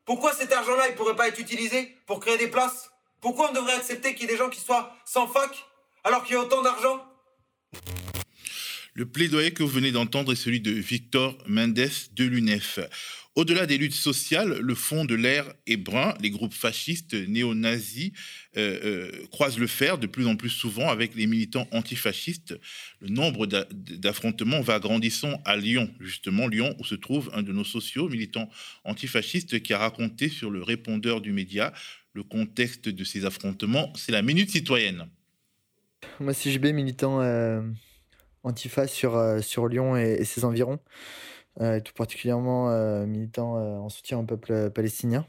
[0.05, 2.91] Pourquoi cet argent-là, il ne pourrait pas être utilisé pour créer des places?
[3.21, 5.65] Pourquoi on devrait accepter qu'il y ait des gens qui soient sans fac
[6.03, 7.03] alors qu'il y a autant d'argent?
[8.95, 12.79] Le plaidoyer que vous venez d'entendre est celui de Victor Mendes de l'UNEF.
[13.35, 16.13] Au-delà des luttes sociales, le fond de l'air est brun.
[16.21, 18.13] Les groupes fascistes néo-nazis
[18.55, 22.57] euh, euh, croisent le fer de plus en plus souvent avec les militants antifascistes.
[23.01, 27.65] Le nombre d'affrontements va grandissant à Lyon, justement, Lyon où se trouve un de nos
[27.65, 28.49] sociaux, militants
[28.85, 31.73] antifascistes, qui a raconté sur le répondeur du média
[32.13, 33.91] le contexte de ces affrontements.
[33.97, 35.09] C'est la Minute Citoyenne.
[36.21, 37.61] Moi, c'est JB, militant euh,
[38.45, 40.79] antifa sur, euh, sur Lyon et, ses environs,
[41.61, 45.25] euh, tout particulièrement euh, militant en soutien au peuple palestinien.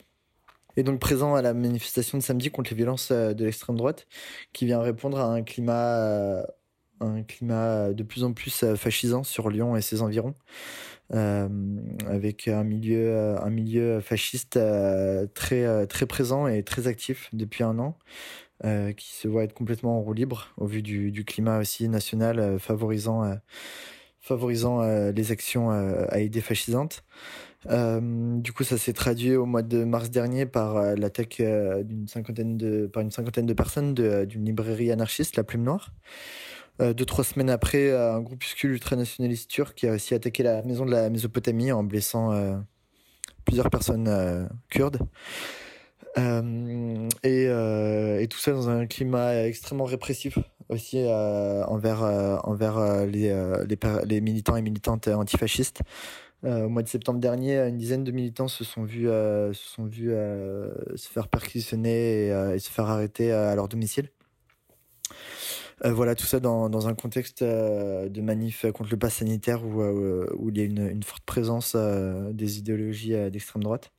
[0.77, 4.07] Et donc présent à la manifestation de samedi contre les violences de l'extrême droite,
[4.53, 6.45] qui vient répondre à un climat,
[7.01, 10.35] un climat de plus en plus fascisant sur Lyon et ses environs.
[11.11, 14.61] avec un milieu, un milieu fasciste
[15.33, 17.97] très, très présent et très actif depuis un an,
[18.65, 22.39] euh, qui se voit être complètement en roue libre au vu du, climat aussi national
[22.39, 23.35] euh, favorisant, euh,
[24.19, 27.05] favorisant les actions à idées fascisantes.
[27.69, 31.41] du coup, ça s'est traduit au mois de mars dernier par l'attaque
[31.85, 35.93] d'une cinquantaine de, par une cinquantaine de personnes d'une librairie anarchiste, la Plume Noire.
[36.81, 41.09] deux, trois semaines après, un groupuscule ultranationaliste turc a aussi attaqué la maison de la
[41.09, 42.35] Mésopotamie en blessant
[43.45, 44.99] plusieurs personnes kurdes.
[46.19, 52.03] Euh, et, euh, et, tout ça dans un climat extrêmement répressif aussi euh, envers,
[52.45, 53.29] envers les,
[53.69, 55.83] les, les, militants et militantes antifascistes.
[56.43, 60.11] au mois de septembre dernier, une dizaine de militants se sont vus, se, sont vus
[60.11, 64.11] se faire perquisitionner et, se faire arrêter à leur domicile.
[65.85, 70.49] voilà, tout ça dans, dans un contexte de manif contre le pass sanitaire où, où
[70.49, 73.93] il y a une, une forte présence des idéologies d'extrême droite.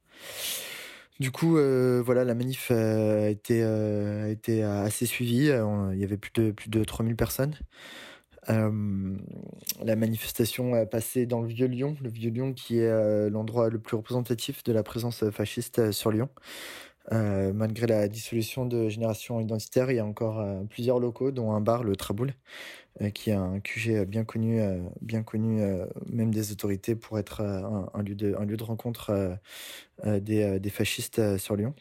[1.19, 5.47] Du coup, euh, voilà, la manif euh, a été, euh, été assez suivie.
[5.47, 7.55] Il y avait plus de, plus de 3000 personnes.
[8.47, 14.63] la manifestation a passé dans le Vieux-Lyon, le Vieux-Lyon qui est l'endroit le plus représentatif
[14.63, 16.29] de la présence fasciste sur Lyon.
[17.11, 21.83] malgré la dissolution de Génération Identitaire, il y a encore plusieurs locaux, dont un bar,
[21.83, 22.33] le Traboul,
[23.13, 24.59] qui est un QG bien connu,
[25.01, 25.61] bien connu
[26.07, 29.37] même des autorités pour être un, lieu, de, un lieu de rencontre
[30.05, 31.75] des, des, fascistes sur Lyon.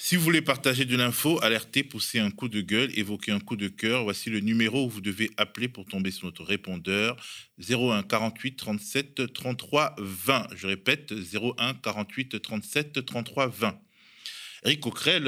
[0.00, 3.56] Si vous voulez partager de l'info, alerter, pousser un coup de gueule, évoquer un coup
[3.56, 7.16] de cœur, voici le numéro où vous devez appeler pour tomber sur notre répondeur
[7.58, 10.46] 01 48 37 33 20.
[10.54, 13.80] Je répète 01 48 37 33 20.
[14.66, 15.24] Eric Coquerel,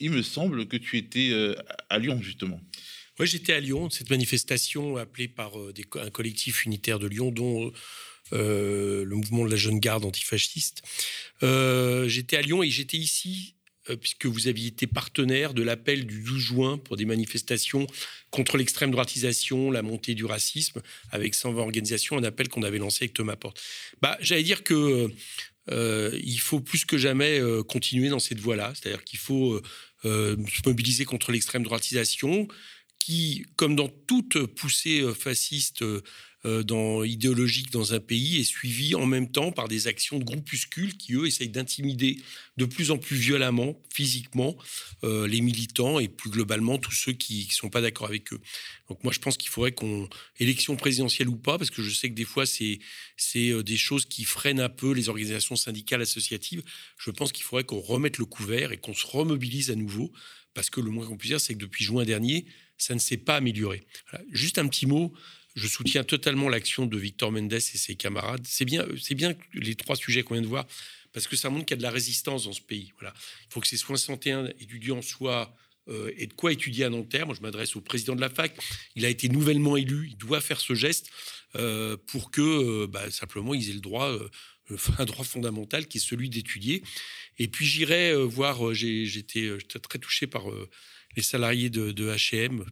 [0.00, 1.54] il me semble que tu étais euh,
[1.88, 2.60] à Lyon, justement.
[3.18, 7.72] Oui, j'étais à Lyon, cette manifestation appelée par euh, un collectif unitaire de Lyon, dont
[8.32, 10.82] euh, le mouvement de la jeune garde antifasciste.
[11.40, 13.54] j'étais à Lyon et j'étais ici
[14.00, 17.86] puisque vous aviez été partenaire de l'appel du 12 juin pour des manifestations
[18.30, 20.80] contre l'extrême droitisation, la montée du racisme,
[21.10, 23.60] avec 120 organisations, un appel qu'on avait lancé avec Thomas Porte.
[24.00, 25.12] Bah, J'allais dire que
[25.70, 28.72] il faut plus que jamais euh, continuer dans cette voie-là.
[28.74, 29.60] C'est-à-dire qu'il faut
[30.04, 32.48] euh, se mobiliser contre l'extrême droitisation,
[32.98, 36.02] qui, comme dans toute poussée fasciste euh,
[36.44, 40.96] dans, idéologique dans un pays est suivi en même temps par des actions de groupuscules
[40.96, 42.18] qui, eux, essayent d'intimider
[42.56, 44.56] de plus en plus violemment, physiquement,
[45.02, 48.40] euh, les militants et plus globalement tous ceux qui ne sont pas d'accord avec eux.
[48.88, 50.08] Donc moi, je pense qu'il faudrait qu'on,
[50.38, 52.78] élection présidentielle ou pas, parce que je sais que des fois, c'est,
[53.16, 56.62] c'est euh, des choses qui freinent un peu les organisations syndicales associatives,
[56.98, 60.12] je pense qu'il faudrait qu'on remette le couvert et qu'on se remobilise à nouveau,
[60.54, 62.46] parce que le moins qu'on puisse dire, c'est que depuis juin dernier,
[62.78, 63.84] ça ne s'est pas amélioré.
[64.30, 65.12] Juste un petit mot
[65.54, 68.44] je soutiens totalement l'action de Victor Mendes et ses camarades.
[68.44, 70.66] C'est bien, c'est bien les trois sujets qu'on vient de voir,
[71.12, 72.92] parce que ça montre qu'il y a de la résistance dans ce pays.
[72.98, 73.14] Voilà.
[73.48, 75.54] Il faut que ces 61 étudiants soient
[76.16, 77.26] et de quoi étudier à Nanterre.
[77.26, 78.56] Moi, je m'adresse au président de la fac.
[78.96, 80.08] Il a été nouvellement élu.
[80.10, 81.10] Il doit faire ce geste
[82.06, 84.10] pour que bah, simplement ils aient le droit,
[84.98, 86.82] un droit fondamental qui est celui d'étudier.
[87.38, 88.72] Et puis j'irai voir.
[88.72, 89.50] J'étais
[89.82, 90.44] très touché par
[91.16, 92.64] les salariés de H&M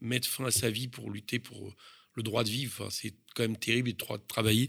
[0.00, 1.74] mettre fin à sa vie pour lutter pour
[2.14, 2.88] le droit de vivre.
[2.90, 4.68] c'est quand même terrible et de travailler.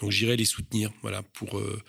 [0.00, 1.82] Donc j'irai les soutenir, voilà, pour, euh,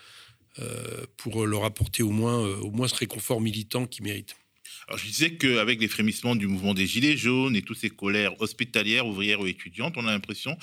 [0.60, 4.36] euh, pour leur apporter au moins, euh, au moins ce réconfort militant qu'ils méritent.
[4.88, 8.40] Alors, je disais qu'avec les frémissements du mouvement des Gilets jaunes et toutes ces colères
[8.40, 10.58] hospitalières, ouvrières ou étudiantes, on a l'impression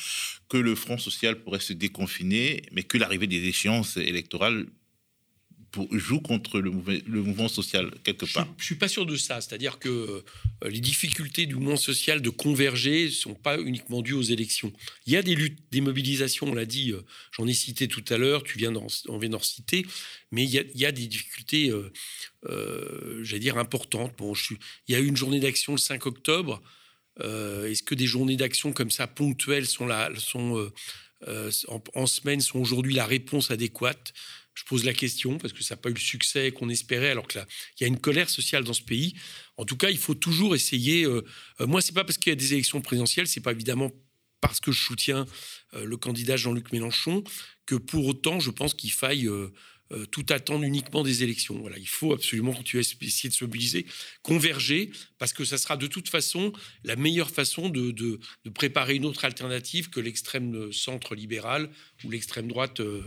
[0.48, 4.66] que le Front social pourrait se déconfiner, mais que l'arrivée des échéances électorales
[5.92, 8.46] joue contre le, mouvement social quelque part.
[8.56, 9.40] Je, ne suis pas sûr de ça.
[9.40, 14.22] C'est-à-dire que euh, les difficultés du mouvement social de converger sont pas uniquement dues aux
[14.22, 14.72] élections.
[15.06, 16.48] Il y a des luttes, des mobilisations.
[16.48, 16.92] On l'a dit.
[16.92, 17.02] Euh,
[17.32, 18.42] j'en ai cité tout à l'heure.
[18.42, 19.86] Tu viens d'en, on vient d'en citer.
[20.30, 21.70] Mais il y, a, des difficultés,
[22.48, 24.14] euh, j'allais dire importantes.
[24.16, 24.58] Bon, je suis,
[24.88, 26.62] il y a eu une journée d'action le 5 octobre.
[27.20, 30.72] est-ce que des journées d'action comme ça ponctuelles sont là, sont
[31.26, 34.14] en, en, semaine sont aujourd'hui la réponse adéquate?
[34.54, 37.26] Je pose la question parce que ça n'a pas eu le succès qu'on espérait, alors
[37.26, 37.44] qu'il
[37.80, 39.14] y a une colère sociale dans ce pays.
[39.56, 41.04] En tout cas, il faut toujours essayer.
[41.04, 41.24] Euh,
[41.60, 43.90] euh, moi, c'est pas parce qu'il y a des élections présidentielles, c'est pas évidemment
[44.40, 45.24] parce que je soutiens
[45.74, 47.22] euh, le candidat Jean-Luc Mélenchon
[47.64, 49.28] que pour autant, je pense qu'il faille
[49.92, 51.58] euh, tout attendre uniquement des élections.
[51.60, 53.84] Voilà, il faut absolument à essayer de se mobiliser,
[54.22, 56.52] converger, parce que ça sera de toute façon
[56.84, 58.18] la meilleure façon de, de,
[58.54, 61.68] préparer une autre alternative que l'extrême centre libéral
[62.04, 63.02] ou l'extrême droite euh,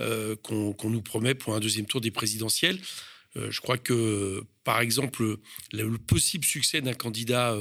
[0.00, 2.80] euh, qu'on nous promet pour un deuxième tour des présidentielles.
[3.36, 5.38] je crois que, par exemple,
[5.72, 7.56] le, possible succès d'un candidat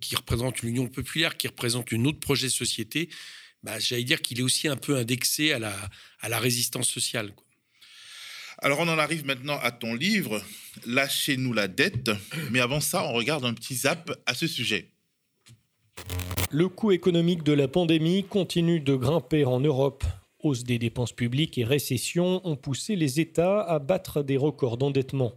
[0.00, 3.08] qui représente l'Union populaire, qui représente une autre projet de société,
[3.62, 5.76] bah, j'allais dire qu'il est aussi un peu indexé à la,
[6.20, 7.32] à la résistance sociale.
[8.58, 10.42] Alors on en arrive maintenant à ton livre,
[10.86, 12.10] Lâchez-nous la dette.
[12.50, 14.88] Mais avant ça, on regarde un petit zap à ce sujet.
[16.50, 20.04] Le coût économique de la pandémie continue de grimper en Europe.
[20.40, 25.32] Hausse des dépenses publiques et récession ont poussé les États à battre des records d'endettement.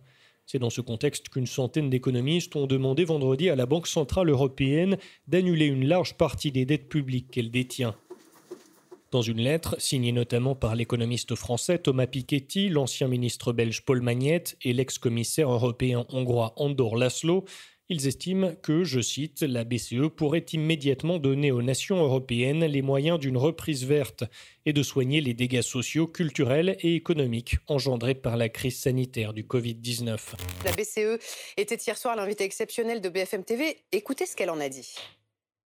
[0.48, 4.98] C'est dans ce contexte qu'une centaine d'économistes ont demandé vendredi à la Banque centrale européenne
[5.28, 7.96] d'annuler une large partie des dettes publiques qu'elle détient.
[9.16, 14.58] Dans une lettre, signée notamment par l'économiste français Thomas Piketty, l'ancien ministre belge Paul Magnette
[14.62, 17.46] et l'ex-commissaire européen hongrois Andor Laszlo,
[17.88, 23.18] ils estiment que, je cite, la BCE pourrait immédiatement donner aux nations européennes les moyens
[23.18, 24.26] d'une reprise verte
[24.66, 29.44] et de soigner les dégâts sociaux, culturels et économiques engendrés par la crise sanitaire du
[29.44, 30.20] Covid-19.
[30.66, 31.24] La BCE
[31.56, 33.78] était hier soir l'invité exceptionnel de BFM TV.
[33.94, 34.94] Écoutez ce qu'elle en a dit.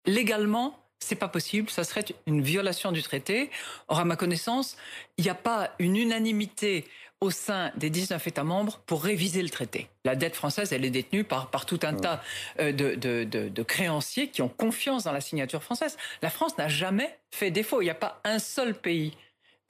[0.07, 3.49] Légalement, c'est pas possible, ça serait une violation du traité.
[3.87, 4.77] Or, à ma connaissance,
[5.17, 6.85] il n'y a pas une unanimité
[7.19, 9.89] au sein des 19 États membres pour réviser le traité.
[10.05, 12.21] La dette française, elle est détenue par, par tout un tas
[12.59, 15.97] euh, de, de, créanciers qui ont confiance dans la signature française.
[16.21, 17.81] La France n'a jamais fait défaut.
[17.81, 19.17] Il n'y a pas un seul pays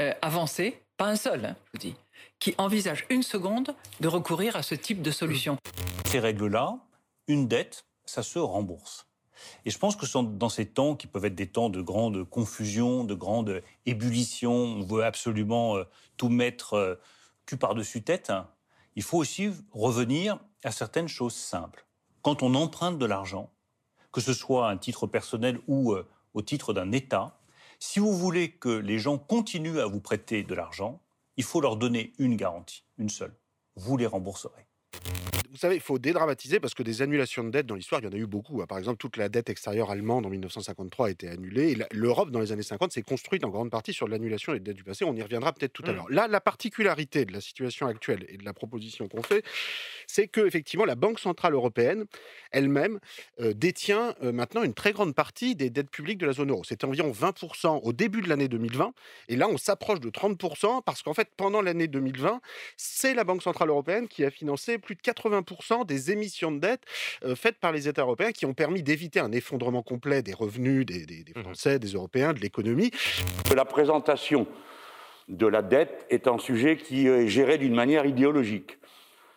[0.02, 1.96] euh, avancé, pas un seul, hein, je vous dis,
[2.40, 5.58] qui envisage une seconde de recourir à ce type de solution.
[6.06, 6.78] Ces règles-là,
[7.28, 9.07] une dette, ça se rembourse.
[9.66, 13.04] Et je pense que dans ces temps qui peuvent être des temps de grande confusion,
[13.04, 15.84] de grande ébullition, on veut absolument euh,
[16.18, 16.96] tout mettre euh,
[17.46, 18.32] cul par-dessus tête,
[18.96, 21.86] il faut aussi revenir à certaines choses simples.
[22.22, 23.52] Quand on emprunte de l'argent,
[24.12, 27.40] que ce soit à un titre personnel ou euh, au titre d'un État,
[27.80, 31.00] si vous voulez que les gens continuent à vous prêter de l'argent,
[31.38, 33.36] il faut leur donner une garantie, une seule.
[33.76, 34.66] Vous les rembourserez
[35.58, 38.08] vous savez, il faut dédramatiser parce que des annulations de dettes dans l'histoire, il y
[38.08, 38.62] en a eu beaucoup.
[38.62, 38.68] Hein.
[38.68, 41.76] Par exemple, toute la dette extérieure allemande en 1953 a été annulée.
[41.92, 44.84] L'Europe, dans les années 50, s'est construite en grande partie sur l'annulation des dettes du
[44.84, 45.04] passé.
[45.04, 45.96] On y reviendra peut-être tout à mmh.
[45.96, 46.06] l'heure.
[46.12, 49.44] Là, la particularité de la situation actuelle et de la proposition qu'on fait,
[50.06, 52.06] c'est que effectivement, la Banque centrale européenne
[52.52, 53.00] elle-même
[53.40, 56.64] euh, détient euh, maintenant une très grande partie des dettes publiques de la zone euro.
[56.66, 58.94] C'était environ 20% au début de l'année 2020,
[59.30, 62.42] et là, on s'approche de 30% parce qu'en fait, pendant l'année 2020,
[62.78, 65.47] c'est la Banque centrale européenne qui a financé plus de 80
[65.86, 66.84] des émissions de dette
[67.24, 70.86] euh, faites par les États européens qui ont permis d'éviter un effondrement complet des revenus
[70.86, 72.92] des, mmh Français, des Européens, de l'économie.
[73.56, 74.48] La présentation
[75.28, 78.78] de la dette est un sujet qui est géré d'une manière idéologique.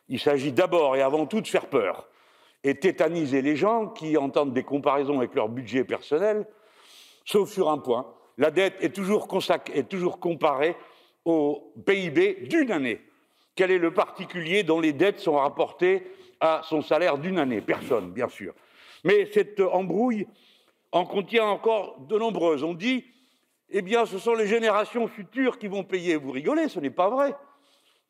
[0.09, 2.09] Il s'agit d'abord et avant tout de faire peur
[2.63, 6.47] et tétaniser les gens qui entendent des comparaisons avec leur budget personnel,
[7.25, 8.07] sauf sur un point.
[8.37, 9.29] La dette est toujours,
[9.73, 10.77] est toujours comparée
[11.25, 13.01] au PIB d'une année.
[13.55, 16.07] Quel est le particulier dont les dettes sont rapportées
[16.41, 17.61] à son salaire d'une année?
[17.61, 18.55] Personne, bien sûr.
[19.05, 20.27] Mais cette embrouille
[20.93, 22.63] en contient encore de nombreuses.
[22.63, 23.05] On dit,
[23.71, 26.17] eh bien, ce sont les générations futures qui vont payer.
[26.17, 27.35] Vous rigolez, ce n'est pas vrai.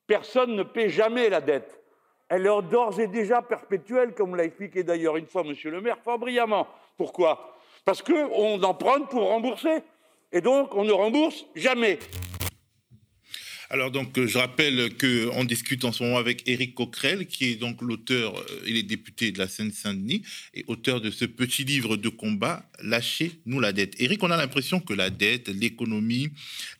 [0.07, 1.81] Personne ne paie jamais la dette.
[2.29, 5.99] elle est d'ores et déjà perpétuelle, comme l'a expliqué d'ailleurs une fois Monsieur le maire
[6.03, 6.67] fort brillamment.
[6.97, 7.57] Pourquoi?
[7.85, 9.83] Parce qu'on emprunte pour rembourser.
[10.33, 11.99] Et donc, on ne rembourse jamais.
[13.73, 17.83] Alors donc, je rappelle qu'on discute en ce moment avec Éric Coquerel, qui est donc
[17.83, 20.23] l'auteur, euh, il est député de la Seine-Saint-Denis
[20.55, 23.95] et auteur de ce petit livre de combat, Lâchez-nous la dette.
[24.01, 26.31] Éric, on a l'impression que la dette, l'économie,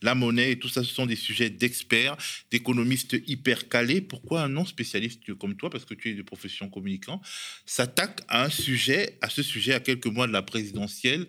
[0.01, 2.17] la monnaie et tout ça, ce sont des sujets d'experts,
[2.51, 4.01] d'économistes hyper calés.
[4.01, 7.21] Pourquoi un non-spécialiste comme toi, parce que tu es de profession communicant,
[7.65, 11.25] s'attaque à un sujet, à ce sujet à quelques mois de la présidentielle?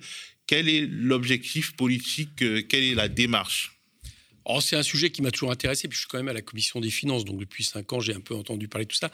[0.49, 3.82] Quel est l'objectif politique euh, Quelle est la démarche?
[4.61, 6.81] C'est un sujet qui m'a toujours intéressé, puis je suis quand même à la commission
[6.81, 9.11] des finances, donc depuis cinq ans, j'ai un peu entendu parler de tout ça.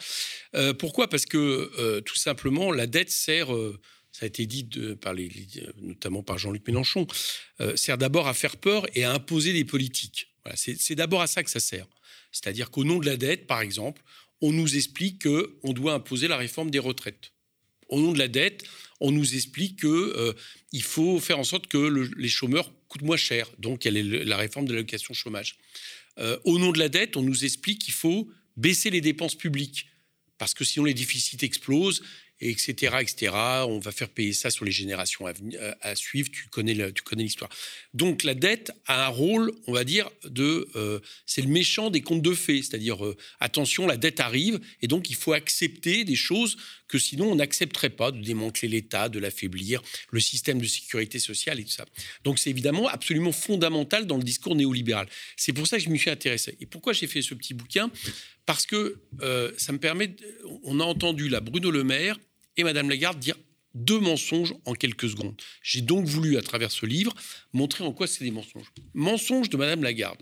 [0.55, 1.09] Euh, pourquoi?
[1.09, 3.79] Parce que euh, tout simplement, la dette sert, euh,
[4.13, 4.69] ça a été dit
[5.81, 7.07] notamment par Jean-Luc Mélenchon,
[7.77, 10.29] sert d'abord à faire peur et à imposer des politiques.
[10.55, 11.87] C'est d'abord à ça que ça sert.
[12.33, 14.03] C'est-à-dire qu'au nom de la dette, par exemple,
[14.41, 17.33] on nous explique qu'on doit imposer la réforme des retraites.
[17.89, 18.65] Au nom de la dette,
[18.99, 21.79] on nous explique qu'il faut faire en sorte que
[22.17, 23.49] les chômeurs coûte moins cher.
[23.59, 25.57] Donc, elle est la réforme de l'allocation chômage.
[26.19, 29.87] Euh, au nom de la dette, on nous explique qu'il faut baisser les dépenses publiques
[30.39, 32.03] parce que sinon les déficits explosent
[32.41, 33.33] etc., etc.
[33.67, 35.33] On va faire payer ça sur les générations à,
[35.81, 36.31] à suivre.
[36.31, 37.51] Tu connais, tu connais l'histoire.
[37.95, 42.01] Donc la dette a un rôle, on va dire, de, euh, c'est le méchant des
[42.01, 46.15] contes de fées, c'est-à-dire euh, attention, la dette arrive et donc il faut accepter des
[46.15, 51.19] choses que sinon on n'accepterait pas, de démanteler l'État, de l'affaiblir, le système de sécurité
[51.19, 51.85] sociale et tout ça.
[52.25, 55.07] Donc c'est évidemment absolument fondamental dans le discours néolibéral.
[55.37, 56.57] C'est pour ça que je m'y suis intéressé.
[56.61, 57.91] Et pourquoi j'ai fait ce petit bouquin?
[58.47, 60.17] Parce que euh, ça me permet.
[60.65, 62.19] on a entendu la Bruno Le Maire
[62.59, 63.37] et Madame Lagarde dire
[63.75, 65.41] deux mensonges en quelques secondes.
[65.63, 67.15] J'ai donc voulu, à travers ce livre,
[67.53, 68.71] montrer en quoi c'est des mensonges.
[68.93, 70.21] Mensonge de Madame Lagarde.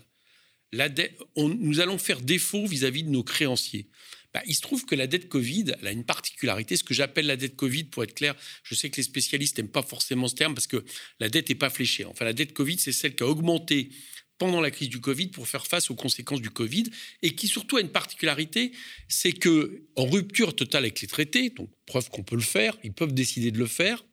[0.71, 0.89] La
[1.37, 3.89] nous allons faire défaut vis-à-vis de nos créanciers.
[4.33, 7.25] Bah, il se trouve que la dette Covid elle a une particularité, ce que j'appelle
[7.25, 10.35] la dette Covid, pour être clair, je sais que les spécialistes n'aiment pas forcément ce
[10.35, 10.83] terme parce que
[11.19, 12.05] la dette n'est pas fléchée.
[12.05, 13.89] Enfin, la dette Covid, c'est celle qui a augmenté
[14.37, 16.85] pendant la crise du Covid pour faire face aux conséquences du Covid
[17.21, 18.71] et qui surtout a une particularité,
[19.07, 22.93] c'est que en rupture totale avec les traités, donc preuve qu'on peut le faire, ils
[22.93, 24.03] peuvent décider de le faire,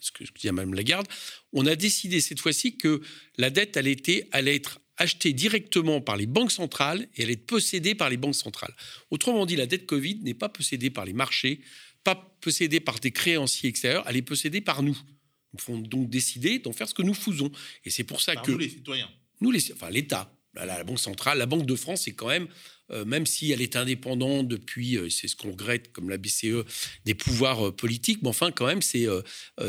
[0.00, 1.06] ce que dit Mme Lagarde,
[1.52, 3.02] on a décidé cette fois-ci que
[3.36, 3.96] la dette allait,
[4.32, 8.34] allait être achetée directement par les banques centrales et elle est possédée par les banques
[8.34, 8.74] centrales.
[9.10, 11.60] Autrement dit, la dette Covid n'est pas possédée par les marchés,
[12.04, 14.98] pas possédée par des créanciers extérieurs, elle est possédée par nous.
[15.52, 17.52] Nous faut donc décider d'en faire ce que nous faisons.
[17.84, 18.50] Et c'est pour ça que...
[18.50, 19.10] Nous, les citoyens.
[19.42, 22.46] Nous, l'État, la, Banque centrale, la Banque de France, c'est quand même,
[22.90, 26.64] euh, même si elle est indépendante depuis, euh, c'est ce qu'on regrette, comme la BCE,
[27.04, 29.06] des pouvoirs euh, politiques, mais enfin, quand même, c'est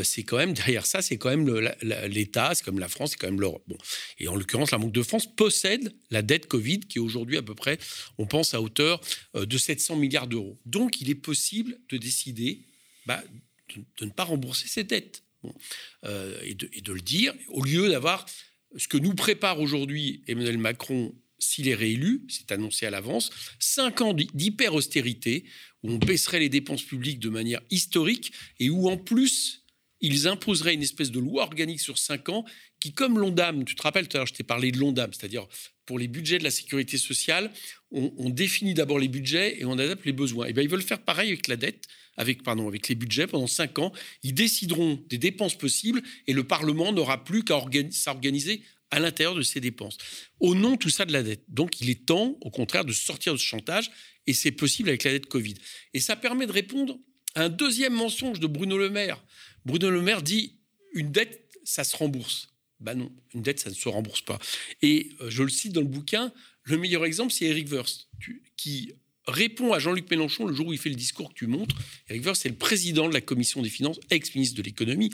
[0.03, 1.49] c'est quand même, derrière ça, c'est quand même
[2.07, 3.63] l'État, c'est comme la France, c'est quand même l'Europe.
[3.67, 3.77] Bon.
[4.19, 7.41] Et en l'occurrence, la Banque de France possède la dette Covid, qui est aujourd'hui à
[7.41, 7.77] peu près,
[8.17, 9.01] on pense, à hauteur
[9.33, 10.59] de 700 milliards d'euros.
[10.65, 12.67] Donc, il est possible de décider
[13.05, 13.23] bah,
[13.99, 15.23] de, ne pas rembourser ces dettes.
[16.03, 18.25] et, de, et de le dire, au lieu d'avoir
[18.77, 24.01] ce que nous prépare aujourd'hui Emmanuel Macron s'il est réélu, c'est annoncé à l'avance, cinq
[24.01, 25.43] ans d'hyper-austérité,
[25.83, 29.65] où on baisserait les dépenses publiques de manière historique et où en plus,
[29.99, 32.45] ils imposeraient une espèce de loi organique sur cinq ans
[32.79, 35.47] qui, comme l'ONDAM, tu te rappelles tout à l'heure, je t'ai parlé de l'ONDAM, c'est-à-dire
[35.85, 37.51] pour les budgets de la sécurité sociale,
[37.91, 40.47] on, définit d'abord les budgets et on adapte les besoins.
[40.47, 41.85] Et eh bien, ils veulent faire pareil avec la dette,
[42.17, 43.91] avec, pardon, avec les budgets pendant cinq ans.
[44.23, 47.61] Ils décideront des dépenses possibles et le Parlement n'aura plus qu'à
[47.91, 49.97] s'organiser à l'intérieur de ces dépenses.
[50.39, 51.43] Au nom tout ça de la dette.
[51.47, 53.89] Donc il est temps, au contraire, de sortir de ce chantage
[54.27, 55.55] et c'est possible avec la dette Covid.
[55.93, 56.99] Et ça permet de répondre
[57.35, 59.23] à un deuxième mensonge de Bruno Le Maire.
[59.65, 60.59] Bruno Le Maire dit
[60.93, 62.49] une dette, ça se rembourse.
[62.79, 64.37] Ben non, une dette, ça ne se rembourse pas.
[64.81, 66.33] Et euh, je le cite dans le bouquin,
[66.63, 68.09] le meilleur exemple, c'est Eric Wurst,
[68.57, 68.93] qui
[69.27, 71.75] répond à Jean-Luc Mélenchon le jour où il fait le discours que tu montres.
[72.09, 75.11] Eric Wurst, c'est le président de la commission des finances, ex-ministre de l'économie.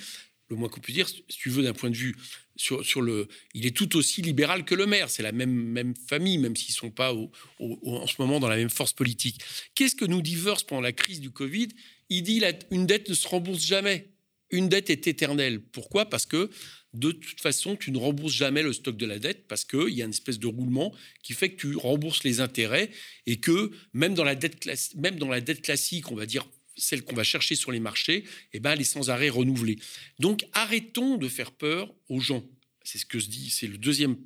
[0.49, 2.15] Le moins qu'on puisse dire, si tu veux, d'un point de vue
[2.55, 3.27] sur, sur, le.
[3.53, 5.09] Il est tout aussi libéral que le maire.
[5.09, 8.55] C'est la même, même famille, même s'ils ne sont pas en ce moment dans la
[8.55, 9.39] même force politique.
[9.75, 11.67] Qu'est-ce que nous dit Wurst pendant la crise du Covid?
[12.09, 12.41] Il dit
[12.71, 14.09] une dette ne se rembourse jamais.
[14.51, 15.61] Une dette est éternelle.
[15.61, 16.09] Pourquoi?
[16.09, 16.49] Parce que
[16.93, 20.01] de toute façon, tu ne rembourses jamais le stock de la dette parce qu'il y
[20.01, 22.89] a une espèce de roulement qui fait que tu rembourses les intérêts
[23.27, 27.03] et que même dans la dette, même dans la dette classique, on va dire celle
[27.03, 28.23] qu'on va chercher sur les marchés,
[28.53, 29.77] eh ben, elle est sans arrêt renouvelée.
[30.17, 32.43] Donc arrêtons de faire peur aux gens.
[32.83, 34.17] C'est ce que se dit, c'est le deuxième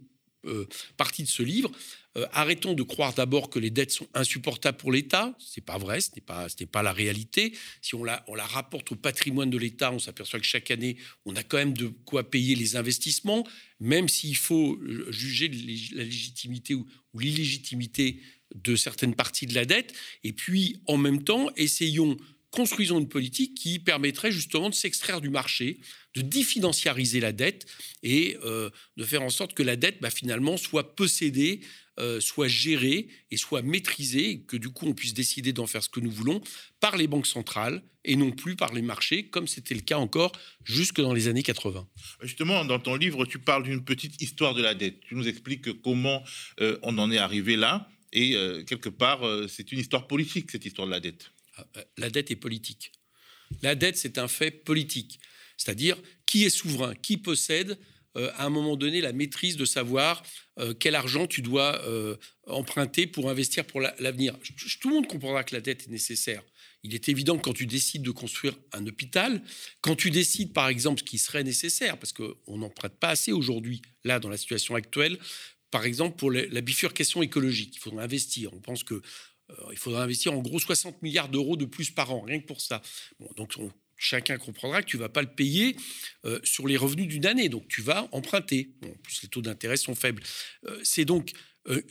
[0.46, 0.68] euh,
[0.98, 1.72] partie de ce livre.
[2.16, 5.36] Euh, arrêtons de croire d'abord que les dettes sont insupportables pour l'État.
[5.40, 7.54] Ce n'est pas vrai, ce n'est pas, pas la réalité.
[7.82, 10.98] Si on la, on la rapporte au patrimoine de l'État, on s'aperçoit que chaque année,
[11.26, 13.48] on a quand même de quoi payer les investissements,
[13.80, 15.50] même s'il faut euh, juger
[15.94, 16.86] la légitimité ou,
[17.16, 18.22] l'illégitimité
[18.54, 19.94] de certaines parties de la dette.
[20.24, 22.18] Et puis, en même temps, essayons,
[22.52, 25.80] construisons une politique qui permettrait justement de s'extraire du marché,
[26.16, 27.66] de définanciariser la dette
[28.04, 31.62] et euh, de faire en sorte que la dette, bah, finalement, soit possédée
[32.00, 35.84] euh, soit gérée et soit maîtrisée, et que du coup on puisse décider d'en faire
[35.84, 36.42] ce que nous voulons
[36.80, 40.32] par les banques centrales et non plus par les marchés, comme c'était le cas encore
[40.64, 41.88] jusque dans les années 80.
[42.24, 45.02] Justement, dans ton livre, tu parles d'une petite histoire de la dette.
[45.02, 46.24] Tu nous expliques comment
[46.62, 48.32] euh, on en est arrivé là, et
[48.68, 51.32] quelque part, c'est une histoire politique, cette histoire de la dette.
[51.58, 51.66] Ah,
[51.98, 52.92] la dette est politique.
[53.62, 55.20] La dette, c'est un fait politique.
[55.58, 57.78] C'est-à-dire qui est souverain, qui possède
[58.16, 60.24] euh, à un moment donné la maîtrise de savoir
[60.60, 64.38] euh, quel argent tu dois euh, emprunter pour investir pour l'avenir.
[64.82, 66.44] Tout le monde comprendra que la dette est nécessaire.
[66.84, 69.42] Il est évident que quand tu décides de construire un hôpital,
[69.82, 73.32] quand tu décides par exemple ce qui serait nécessaire, parce qu'on n'en prête pas assez
[73.32, 75.18] aujourd'hui, là, dans la situation actuelle,
[75.72, 78.54] par exemple pour la bifurcation écologique, il faudra investir.
[78.54, 79.02] On pense que
[79.72, 82.62] il faudra investir en gros 60 milliards d'euros de plus par an, rien que pour
[82.62, 82.82] ça.
[83.20, 83.72] Bon, donc on
[84.04, 85.76] chacun comprendra que tu ne vas pas le payer
[86.26, 87.50] euh, sur les revenus d'une année.
[87.50, 88.70] Donc, tu vas emprunter.
[88.84, 90.22] en plus, les taux d'intérêt sont faibles.
[90.66, 91.32] Euh, c'est donc
[91.70, 91.82] euh,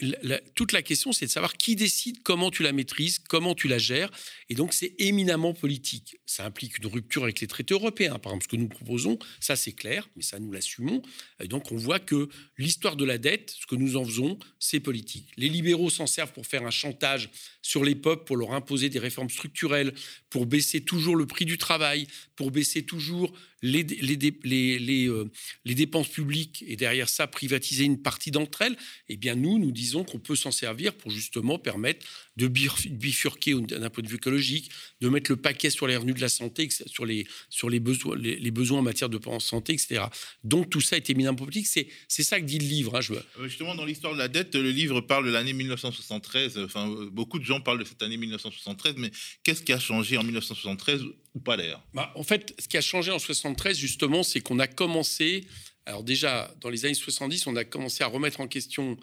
[0.55, 3.79] toute la question, c'est de savoir qui décide, comment tu la maîtrises, comment tu la
[3.79, 4.11] gères.
[4.49, 6.21] Et donc, c'est éminemment politique.
[6.27, 8.19] Ça implique une rupture avec les traités européens.
[8.19, 11.03] Par exemple, ce que nous proposons, ça c'est clair, mais ça nous l'assumons.
[11.41, 14.81] Et donc, on voit que l'histoire de la dette, ce que nous en faisons, c'est
[14.81, 15.31] politique.
[15.37, 17.31] Les libéraux s'en servent pour faire un chantage
[17.63, 19.95] sur les peuples, pour leur imposer des réformes structurelles,
[20.29, 22.07] pour baisser toujours le prix du travail,
[22.37, 23.33] pour baisser toujours
[23.65, 25.25] euh,
[25.65, 28.77] les, dépenses publiques et derrière ça privatiser une partie d'entre elles,
[29.09, 32.07] eh bien nous, nous disons qu'on peut s'en servir pour justement permettre
[32.37, 34.71] de bifurquer d'un point de vue écologique,
[35.01, 38.17] de mettre le paquet sur les revenus de la santé, sur les, sur les, besoins,
[38.17, 40.05] les, besoins en matière de santé, etc.
[40.43, 41.67] Donc tout ça est éminemment politique.
[41.67, 42.97] C'est ça que dit le livre.
[42.97, 43.15] Hein, je...
[43.15, 46.59] Euh, justement, dans l'histoire de la dette, le livre parle de l'année 1973.
[46.59, 49.11] Enfin, beaucoup de gens parlent de cette année 1973, mais
[49.43, 51.03] qu'est-ce qui a changé en 1973
[51.35, 51.83] ou pas d'ailleurs?
[51.93, 55.47] Bah, En fait, ce qui a changé en 1973, justement, c'est qu'on a commencé.
[55.85, 58.97] Alors déjà, dans les années 70, on a commencé à remettre en question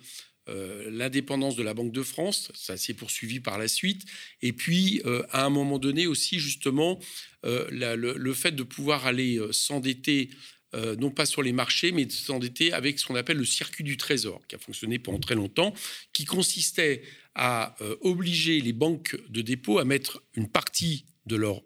[0.49, 4.05] euh, l'indépendance de la Banque de France, ça s'est poursuivi par la suite,
[4.41, 6.99] et puis euh, à un moment donné aussi justement
[7.45, 10.29] euh, le, fait de pouvoir aller s'endetter
[10.99, 13.97] non pas sur les marchés, mais de s'endetter avec ce qu'on appelle le circuit du
[13.97, 15.73] trésor, qui a fonctionné pendant très longtemps,
[16.13, 17.01] qui consistait
[17.33, 21.61] à obliger les banques de dépôt à mettre une partie de leurs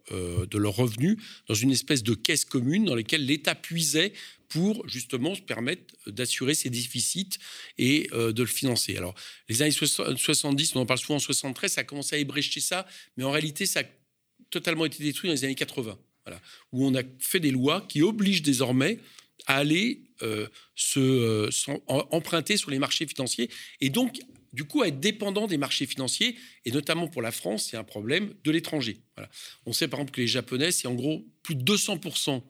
[0.54, 4.14] leur revenus dans une espèce de caisse commune dans laquelle l'État puisait
[4.54, 7.40] pour justement se permettre d'assurer ses déficits
[7.80, 8.96] et euh, de le financer.
[8.96, 9.16] Alors,
[9.50, 12.86] les années 70, on en parle souvent en 73, ça a commencé à ébrécher ça,
[13.18, 13.84] mais en réalité, ça a
[14.52, 16.40] totalement été détruit dans les années 80, voilà,
[16.72, 19.00] où on a fait des lois qui obligent désormais
[19.48, 21.50] à aller euh, se, euh,
[21.88, 23.50] emprunter sur les marchés financiers
[23.82, 24.20] et donc
[24.54, 27.84] du coup à être dépendant des marchés financiers, et notamment pour la France, c'est un
[27.84, 29.02] problème de l'étranger.
[29.16, 29.30] Voilà.
[29.66, 32.42] On sait par exemple que les Japonais, c'est en gros plus de 200%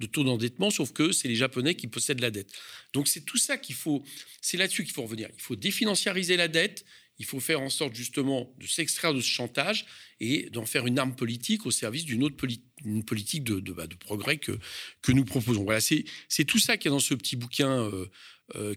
[0.00, 2.52] de taux d'endettement, sauf que c'est les Japonais qui possèdent la dette.
[2.92, 4.02] Donc c'est tout ça qu'il faut,
[4.40, 5.28] c'est là-dessus qu'il faut revenir.
[5.34, 6.84] Il faut définanciariser la dette,
[7.18, 9.86] il faut faire en sorte justement de s'extraire de ce chantage
[10.18, 14.58] et d'en faire une arme politique au service d'une autre politique bah, de, progrès que,
[15.02, 15.62] que nous proposons.
[15.62, 18.06] Voilà, c'est tout ça qui est dans ce petit bouquin euh,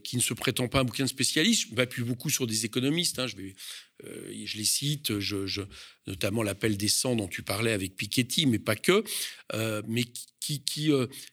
[0.03, 1.67] qui ne se prétend pas un bouquin de spécialiste.
[1.69, 3.19] Je m'appuie beaucoup sur des économistes.
[3.19, 3.27] Hein,
[4.03, 5.11] euh, je, les cite,
[6.07, 9.03] notamment l'appel des 100 dont tu parlais avec Piketty, mais pas que,
[9.87, 10.03] mais
[10.39, 10.63] qui,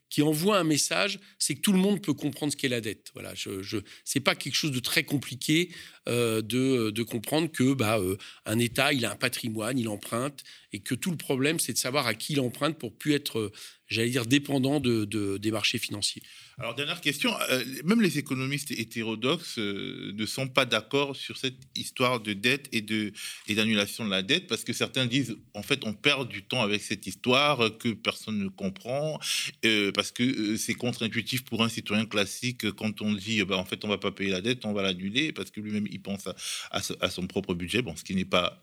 [0.08, 3.10] qui, envoie un message, c'est que tout le monde peut comprendre ce qu'est la dette.
[3.12, 5.70] Voilà, je, c'est pas quelque chose de très compliqué
[6.06, 8.00] de, comprendre que bah,
[8.46, 10.42] un État, il a un patrimoine, il emprunte,
[10.72, 13.52] et que tout le problème, c'est de savoir à qui il emprunte pour plus être
[13.92, 16.22] j'allais dire, dépendant de, des marchés financiers.
[16.58, 21.58] Alors, dernière question, euh, même les économistes hétérodoxes euh, ne sont pas d'accord sur cette
[21.74, 23.12] histoire de dette et de
[23.48, 26.62] et d'annulation de la dette, parce que certains disent, en fait, on perd du temps
[26.62, 29.20] avec cette histoire que personne ne comprend,
[29.64, 33.84] euh, parce que c'est contre-intuitif pour un citoyen classique quand on dit, bah, en fait,
[33.84, 36.28] on va pas payer la dette, on va l'annuler, parce que lui-même, il pense
[36.70, 38.62] à, son propre budget, bon, ce qui n'est pas,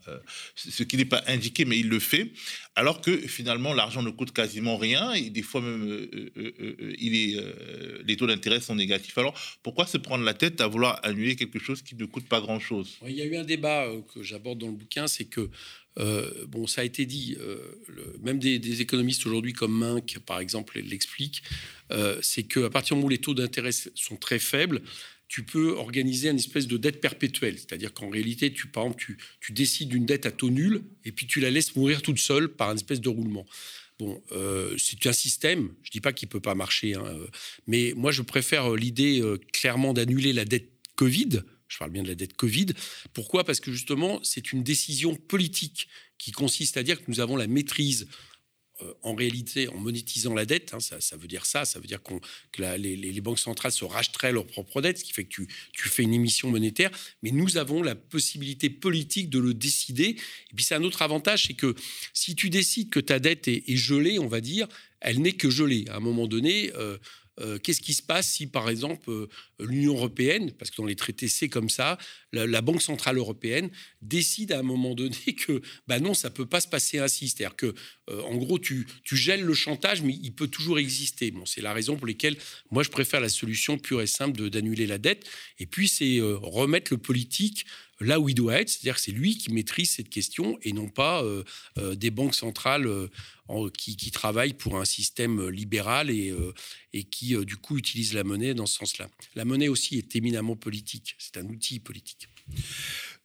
[0.56, 2.32] ce qui n'est pas indiqué, mais il le fait,
[2.76, 7.16] alors que finalement, l'argent ne coûte quasiment rien des fois même, euh, euh, euh, il
[7.16, 7.38] est,
[8.06, 9.18] les taux d'intérêt sont négatifs.
[9.18, 9.34] Alors,
[9.64, 12.98] pourquoi se prendre la tête à vouloir annuler quelque chose qui ne coûte pas grand-chose?
[13.08, 13.79] Il y a eu un débat
[14.14, 15.50] que j'aborde dans le bouquin, c'est que
[16.48, 17.38] bon, ça a été dit,
[18.22, 21.44] même des, économistes aujourd'hui comme Minck, par exemple, l'expliquent,
[22.22, 24.82] c'est qu'à partir du moment où les taux d'intérêt sont très faibles,
[25.30, 27.58] tu peux organiser une espèce de dette perpétuelle.
[27.58, 29.18] C'est-à-dire qu'en réalité, tu, par tu,
[29.52, 32.72] décides d'une dette à taux nul et puis tu la laisses mourir toute seule par
[32.72, 33.46] une espèce de roulement.
[34.00, 35.70] Bon, euh, c'est un système.
[35.84, 37.28] Je dis pas qu'il peut pas marcher, hein, euh,
[37.68, 39.22] mais moi je préfère euh, l'idée
[39.54, 42.68] clairement d'annuler la dette Covid Je parle bien de la dette Covid.
[43.14, 43.46] Pourquoi?
[43.46, 47.48] Parce que justement, c'est une décision politique qui consiste à dire que nous avons la
[47.48, 48.08] maîtrise
[48.82, 52.02] euh, en réalité, en monétisant la dette, hein, ça, veut dire ça, ça veut dire
[52.02, 52.14] que
[52.78, 56.14] les, banques centrales se racheteraient leurs propres dettes, ce qui fait que tu, fais une
[56.14, 56.90] émission monétaire,
[57.22, 60.16] mais nous avons la possibilité politique de le décider.
[60.52, 61.76] Et puis c'est un autre avantage, c'est que
[62.14, 64.68] si tu décides que ta dette est, gelée, on va dire,
[65.02, 65.86] elle n'est que gelée.
[65.90, 66.98] À un moment donné, euh,
[67.40, 69.28] euh, qu'est-ce qui se passe si, par exemple, euh,
[69.60, 71.98] l'Union européenne, parce que dans les traités c'est comme ça,
[72.32, 73.70] la, Banque centrale européenne
[74.02, 77.30] décide à un moment donné que, bah non, ça peut pas se passer ainsi.
[77.30, 77.74] C'est-à-dire que,
[78.10, 81.32] euh, en gros, tu, tu gèles le chantage, mais il peut toujours exister.
[81.32, 82.38] Bon, c'est la raison pour laquelle
[82.72, 85.28] moi je préfère la solution pure et simple d'annuler la dette.
[85.60, 87.66] Et puis c'est remettre le politique
[88.00, 90.88] là où il doit être, c'est-à-dire que c'est lui qui maîtrise cette question et non
[90.88, 91.24] pas
[91.76, 92.88] des banques centrales
[93.78, 96.34] qui, qui, travaillent pour un système libéral et,
[96.94, 99.10] et qui, du coup, utilisent la monnaie dans ce sens-là.
[99.36, 102.30] La monnaie aussi est éminemment politique, c'est un outil politique.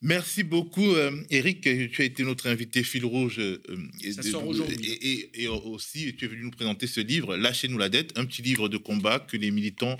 [0.04, 0.94] Merci beaucoup,
[1.30, 1.62] Eric.
[1.62, 3.40] Tu as été notre invité fil rouge.
[4.14, 5.30] Ça sort aujourd'hui.
[5.32, 8.68] Et, aussi, tu es venu nous présenter ce livre, Lâchez-nous la dette, un petit livre
[8.68, 9.96] de combat que les militants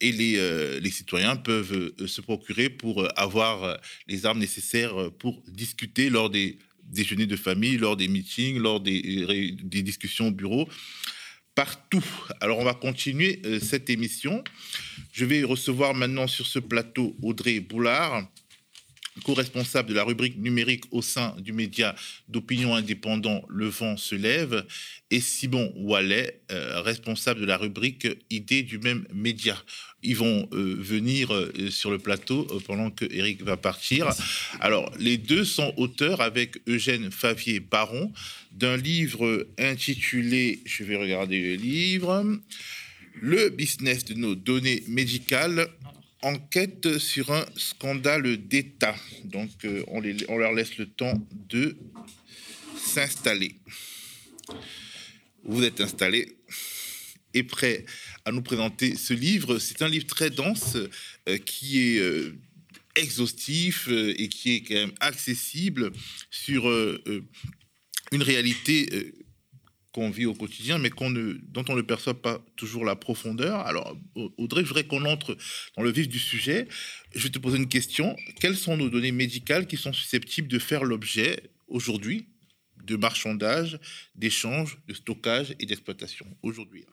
[0.00, 6.30] et les, les citoyens peuvent se procurer pour avoir les armes nécessaires pour discuter lors
[6.30, 10.68] des déjeuners de famille, lors des meetings, lors des, des discussions au bureau
[11.56, 12.04] partout.
[12.40, 14.44] Alors on va continuer cette émission.
[15.10, 18.28] Je vais recevoir maintenant sur ce plateau Audrey Boulard,
[19.20, 21.94] co-responsable de la rubrique numérique au sein du média
[22.28, 24.64] d'opinion indépendant Le Vent se lève,
[25.10, 29.56] et Simon Wallet, euh, responsable de la rubrique Idées du même média.
[30.02, 34.08] Ils vont euh, venir euh, sur le plateau pendant que Eric va partir.
[34.60, 38.12] Alors, les deux sont auteurs avec Eugène Favier-Baron
[38.52, 42.38] d'un livre intitulé, je vais regarder le livre,
[43.20, 45.68] Le business de nos données médicales
[46.22, 48.96] enquête sur un scandale d'État.
[49.24, 50.00] Donc, euh, on,
[50.38, 51.14] leur laisse le temps
[51.48, 51.76] de
[52.76, 53.54] s'installer.
[55.44, 56.36] Vous êtes installés
[57.34, 57.84] et prêts
[58.24, 59.58] à nous présenter ce livre.
[59.58, 60.76] C'est un livre très dense
[61.28, 62.36] euh, qui est euh,
[62.96, 65.92] exhaustif et qui est quand même accessible
[66.30, 66.68] sur
[68.10, 69.12] une réalité
[69.92, 73.60] qu'on vit au quotidien, mais qu'on ne, dont on ne perçoit pas toujours la profondeur.
[73.60, 73.96] Alors,
[74.36, 75.36] Audrey, je voudrais qu'on entre
[75.76, 76.68] dans le vif du sujet.
[77.14, 78.16] Je vais te poser une question.
[78.40, 82.28] Quelles sont nos données médicales qui sont susceptibles de faire l'objet aujourd'hui
[82.84, 83.78] de marchandage,
[84.14, 86.86] d'échange, de stockage et d'exploitation aujourd'hui?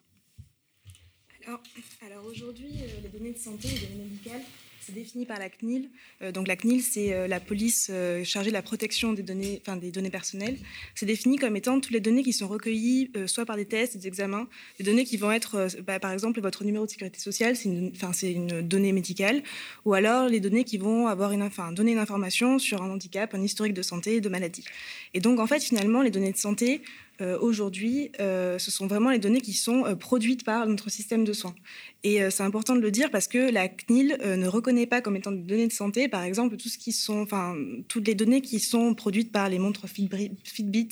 [1.48, 1.62] Alors,
[2.02, 4.42] alors aujourd'hui, euh, les données de santé, les données médicales,
[4.86, 5.90] c'est défini par la CNIL.
[6.22, 9.62] Euh, donc la CNIL, c'est euh, la police euh, chargée de la protection des données,
[9.62, 10.58] enfin, des données personnelles.
[10.94, 14.08] C'est défini comme étant toutes les données qui sont recueillies soit par des tests, des
[14.08, 17.70] examens, des données qui vont être, bah, par exemple, votre numéro de sécurité sociale, c'est
[17.70, 17.92] une,
[18.24, 19.42] une donnée médicale,
[19.86, 23.42] ou alors les données qui vont avoir une, donner une information sur un handicap, un
[23.42, 24.66] historique de santé, de maladie.
[25.14, 26.82] Et donc en fait, finalement, les données de santé
[27.22, 31.24] euh, aujourd'hui, euh, ce sont vraiment les données qui sont euh, produites par notre système
[31.24, 31.56] de soins.
[32.04, 35.32] Et c'est important de le dire parce que la CNIL ne reconnaît pas comme étant
[35.32, 37.56] des données de santé, par exemple, tout ce qui sont, enfin,
[37.88, 40.90] toutes les données qui sont produites par les montres Fitbit,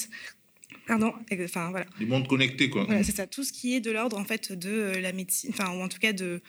[0.88, 1.14] Pardon,
[1.46, 1.86] enfin voilà.
[2.00, 2.84] Les montres connectées, quoi.
[2.86, 3.28] Voilà, c'est ça.
[3.28, 6.00] Tout ce qui est de l'ordre en fait de la médecine, enfin ou en tout
[6.00, 6.42] cas de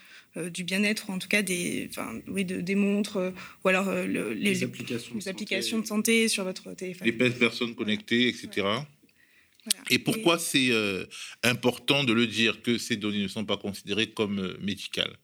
[0.51, 1.89] du bien-être, ou en tout cas des,
[2.27, 7.07] oui, de, des montres, ou alors les, applications, les applications de santé sur votre téléphone.
[7.07, 8.67] Les personnes connectées, etc.
[9.91, 11.07] Et pourquoi c'est euh,
[11.43, 15.17] important de le dire que ces données ne sont pas considérées comme euh, médicales?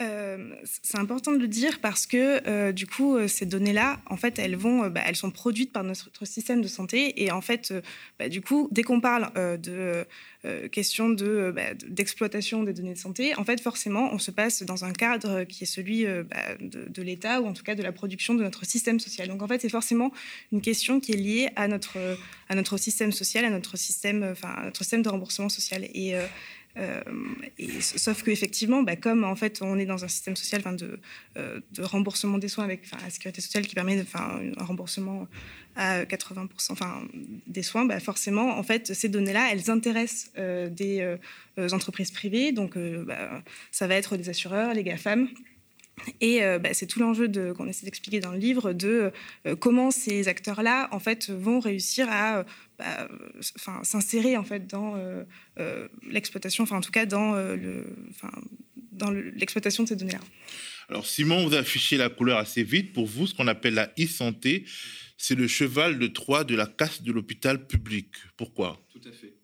[0.00, 4.56] Euh, c'est important de le dire parce que du coup ces données-là, en fait, elles
[4.56, 7.72] vont, bah, elles sont produites par notre, système de santé et en fait,
[8.18, 10.06] bah, du coup, dès qu'on parle de
[10.44, 14.62] euh, question de, bah, d'exploitation des données de santé, en fait, forcément, on se passe
[14.62, 17.82] dans un cadre qui est celui euh, bah, de, l'État ou en tout cas de
[17.82, 19.26] la production de notre système social.
[19.26, 20.12] Donc, en fait, c'est forcément
[20.52, 21.98] une question qui est liée à notre,
[22.48, 25.88] à notre système social, à notre système, enfin, notre système de remboursement social.
[25.92, 26.14] Et,
[26.78, 27.00] euh,
[27.80, 30.98] sauf qu'effectivement, bah, comme en fait on est dans un système social de,
[31.36, 35.26] de, remboursement des soins avec la sécurité sociale qui permet un remboursement
[35.78, 37.02] à 80% enfin,
[37.46, 42.50] des soins, bah forcément, en fait, ces données-là, elles intéressent euh, des euh, entreprises privées.
[42.50, 45.28] Donc, euh, bah, ça va être des assureurs, les GAFAM.
[46.20, 46.42] Et
[46.74, 49.10] c'est tout l'enjeu qu'on essaie d'expliquer dans le livre de
[49.58, 52.44] comment ces acteurs-là, en fait, vont réussir à
[53.56, 54.96] enfin, s'insérer en fait dans
[56.08, 58.30] l'exploitation, enfin en tout cas dans le, enfin,
[58.92, 60.20] dans l'exploitation de ces données-là.
[60.88, 62.92] Alors Simon, vous affichez la couleur assez vite.
[62.92, 64.64] Pour vous, ce qu'on appelle la e-santé,
[65.16, 68.08] c'est le cheval de Troie de la casse de l'hôpital public.
[68.36, 68.80] Pourquoi?
[68.90, 69.34] Tout à fait.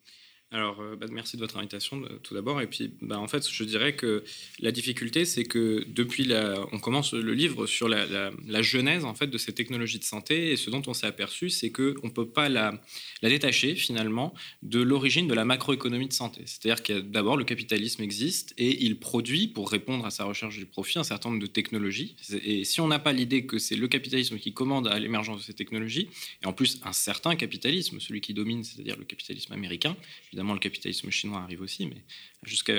[0.51, 2.61] Alors, euh, bah, merci de votre invitation tout d'abord.
[2.61, 4.23] Et puis, bah, en fait, je dirais que
[4.61, 6.31] la difficulté, c'est que depuis
[6.73, 8.31] on commence le livre sur la,
[8.63, 11.71] genèse en fait de ces technologies de santé et ce dont on s'est aperçu, c'est
[11.71, 12.81] que on peut pas la,
[13.21, 14.33] la détacher finalement
[14.63, 16.43] de l'origine de la macroéconomie de santé.
[16.47, 20.67] C'est-à-dire que d'abord le capitalisme existe et il produit pour répondre à sa recherche du
[20.67, 22.17] profit un certain nombre de technologies.
[22.45, 25.43] Et si on n'a pas l'idée que c'est le capitalisme qui commande à l'émergence de
[25.43, 26.09] ces technologies,
[26.43, 29.97] et en plus un certain capitalisme, celui qui domine, c'est-à-dire le capitalisme américain,
[30.33, 32.03] évidemment le capitalisme chinois arrive aussi, mais
[32.43, 32.75] jusqu'à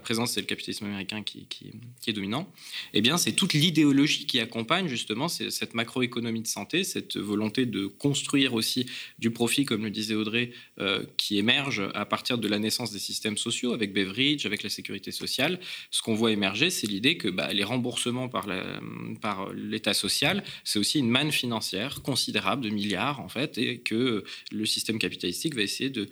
[0.00, 1.46] présent, c'est le capitalisme américain qui,
[2.06, 2.50] est dominant.
[2.94, 7.86] Eh bien, c'est toute l'idéologie qui accompagne justement cette macroéconomie de santé, cette volonté de
[7.86, 8.86] construire aussi
[9.18, 12.98] du profit, comme le disait Audrey, euh, qui émerge à partir de la naissance des
[12.98, 15.58] systèmes sociaux, avec Beveridge, avec la sécurité sociale.
[15.90, 20.98] Ce qu'on voit émerger, c'est l'idée que bah, les remboursements par l'État social, c'est aussi
[20.98, 25.90] une manne financière considérable de milliards, en fait, et que le système capitalistique va essayer
[25.90, 26.08] de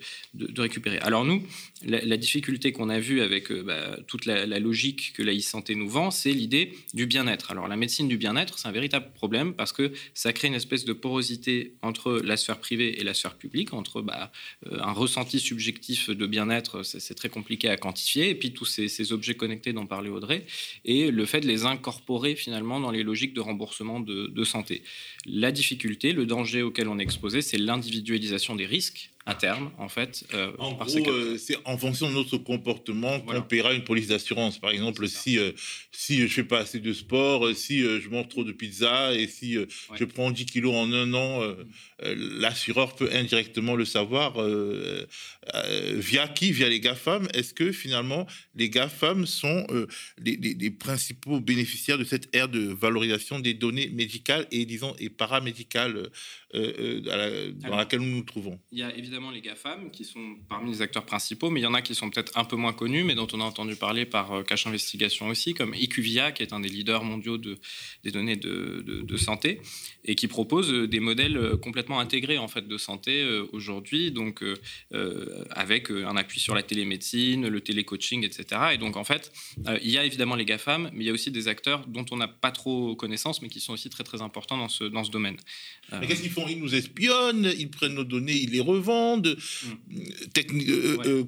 [0.57, 0.86] récupérer.
[1.01, 1.43] Alors nous,
[1.85, 5.87] la, difficulté qu'on a vue avec euh, bah, toute la, logique que la e-santé nous
[5.87, 7.51] vend, c'est l'idée du bien-être.
[7.51, 10.85] Alors la médecine du bien-être, c'est un véritable problème parce que ça crée une espèce
[10.85, 14.31] de porosité entre la sphère privée et la sphère publique, entre bah,
[14.71, 19.11] euh, un ressenti subjectif de bien-être, c'est très compliqué à quantifier, et puis tous ces,
[19.11, 20.45] objets connectés dont parlait Audrey,
[20.83, 24.83] et le fait de les incorporer finalement dans les logiques de remboursement de, de santé.
[25.25, 29.89] La difficulté, le danger auquel on est exposé, c'est l'individualisation des risques à terme, en
[29.89, 30.23] fait.
[30.33, 34.57] Euh, en gros, euh, c'est en fonction de notre comportement qu'on paiera une police d'assurance.
[34.57, 35.51] Par exemple, si, euh,
[35.91, 39.57] si je fais pas assez de sport, si je mange trop de pizza et si
[39.95, 41.41] je prends 10 kilos en un an,
[42.01, 44.37] l'assureur peut indirectement le savoir.
[45.95, 46.53] via qui?
[46.53, 47.27] Via les GAFAM.
[47.33, 48.25] Est-ce que finalement,
[48.55, 49.67] les GAFAM sont
[50.23, 55.09] les, les, principaux bénéficiaires de cette ère de valorisation des données médicales et, disons, et
[55.09, 56.09] paramédicales
[56.53, 60.81] dans laquelle nous nous trouvons Il y a évidemment les GAFAM, qui sont parmi les
[60.81, 63.15] acteurs principaux, mais il y en a qui sont peut-être un peu moins connus, mais
[63.15, 66.59] dont on a entendu parler par euh, Cache Investigation aussi, comme IQVIA, qui est un
[66.59, 67.57] des leaders mondiaux de,
[68.03, 69.61] des données de, de, santé,
[70.05, 74.43] et qui propose euh, des modèles euh, complètement intégrés en fait, de santé aujourd'hui, donc
[75.51, 78.61] avec un appui sur la télémédecine, le télécoaching, etc.
[78.73, 79.31] Et donc, en fait,
[79.81, 82.17] il y a évidemment les GAFAM, mais il y a aussi des acteurs dont on
[82.17, 85.11] n'a pas trop connaissance, mais qui sont aussi très, très importants dans ce, dans ce
[85.11, 85.37] domaine.
[85.91, 89.37] Mais qu'est-ce font Ils nous espionnent, ils prennent nos données, ils les revendent
[90.37, 91.23] euh,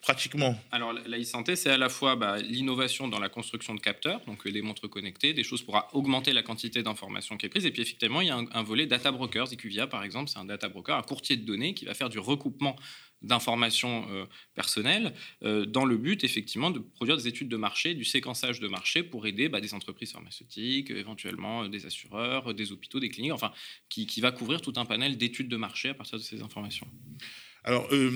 [0.00, 4.20] pratiquement Alors, la e-santé, c'est à la fois bah, l'innovation dans la construction de capteurs,
[4.26, 7.66] donc euh, des montres connectées, des choses pour augmenter la quantité d'informations qui est prise.
[7.66, 9.52] Et puis, effectivement, il y a un, volet data brokers.
[9.52, 12.18] IQVIA, par exemple, c'est un data broker, un courtier de données qui va faire du
[12.18, 12.76] recoupement
[13.22, 14.06] d'informations
[14.54, 19.02] personnelles dans le but effectivement de produire des études de marché, du séquençage de marché
[19.02, 23.52] pour aider bah, des entreprises pharmaceutiques, éventuellement des assureurs, des hôpitaux, des cliniques, enfin
[23.88, 26.88] qui, qui va couvrir tout un panel d'études de marché à partir de ces informations.
[27.64, 28.10] Alors, euh,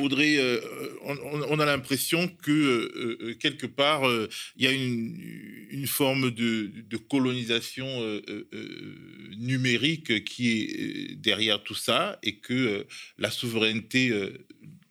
[0.00, 0.60] Audrey, euh,
[1.04, 4.02] on, a l'impression que euh, quelque part,
[4.56, 7.86] il y a une, forme de, colonisation
[9.36, 12.86] numérique qui est derrière tout ça et que
[13.18, 14.12] la souveraineté,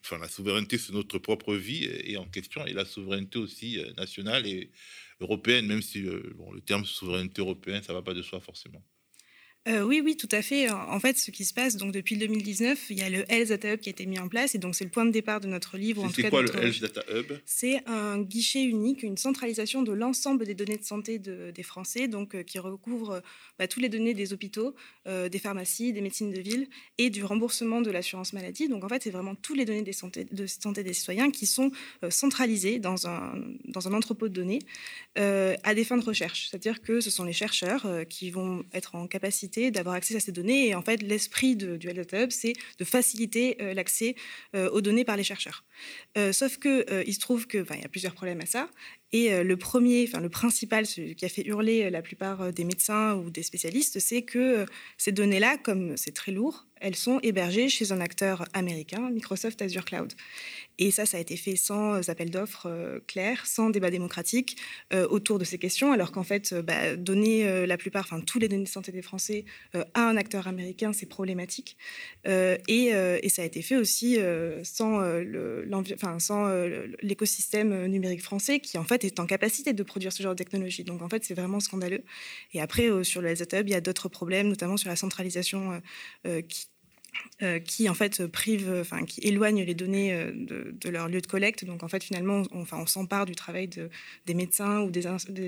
[0.03, 4.45] enfin la souveraineté sur notre propre vie est en question et la souveraineté aussi nationale
[4.47, 4.69] et
[5.19, 6.03] européenne, même si
[6.35, 8.83] bon, le terme souveraineté européenne, ça ne va pas de soi forcément.
[9.67, 10.71] Euh, oui, oui, tout à fait.
[10.71, 13.73] En fait, ce qui se passe, donc depuis 2019, il y a le Health Data
[13.73, 15.47] Hub qui a été mis en place, et donc c'est le point de départ de
[15.47, 16.09] notre livre.
[16.15, 17.33] C'est quoi le Health Data Hub?
[17.45, 22.33] C'est un guichet unique, une centralisation de l'ensemble des données de santé des Français, donc
[22.33, 23.21] euh, qui recouvre
[23.59, 24.73] bah, toutes les données des hôpitaux,
[25.07, 28.67] euh, des pharmacies, des médecines de ville et du remboursement de l'assurance maladie.
[28.67, 31.45] Donc en fait, c'est vraiment toutes les données des santé, de santé des citoyens qui
[31.45, 31.71] sont
[32.09, 33.35] centralisées dans un,
[33.65, 34.59] dans un entrepôt de données
[35.15, 36.47] à des fins de recherche.
[36.49, 40.31] C'est-à-dire que ce sont les chercheurs qui vont être en capacité d'avoir accès à ces
[40.31, 40.69] données.
[40.69, 44.15] Et en fait, l'esprit du Health c'est de faciliter euh, l'accès
[44.55, 45.63] euh, aux données par les chercheurs.
[46.17, 48.69] Euh, sauf que il se trouve que, il y a plusieurs problèmes à ça.
[49.13, 53.15] Et le premier, enfin le principal, ce qui a fait hurler la plupart des médecins
[53.15, 54.65] ou des spécialistes, c'est que
[54.97, 59.85] ces données-là, comme c'est très lourd, elles sont hébergées chez un acteur américain, Microsoft Azure
[59.85, 60.13] Cloud.
[60.79, 64.57] Et ça, ça a été fait sans euh, appel d'offres euh, clair, sans débat démocratique
[64.93, 68.47] euh, autour de ces questions, alors qu'en fait, bah, donner la plupart, enfin tous les
[68.47, 69.45] données de santé des Français
[69.93, 71.77] à un acteur américain, c'est problématique.
[72.25, 72.91] Et,
[73.29, 74.17] ça a été fait aussi
[74.63, 75.01] sans
[77.01, 80.83] l'écosystème numérique français, qui en fait est en capacité de produire ce genre de technologie.
[80.83, 82.03] Donc en fait, c'est vraiment scandaleux.
[82.53, 85.81] Et après, sur le Hub, il y a d'autres problèmes, notamment sur la centralisation
[86.47, 86.67] qui
[87.43, 91.27] euh, qui en fait prive, enfin qui éloigne les données euh, de, leur lieu de
[91.27, 91.65] collecte.
[91.65, 93.89] Donc en fait finalement, on, enfin on s'empare du travail de,
[94.27, 95.07] des médecins ou des,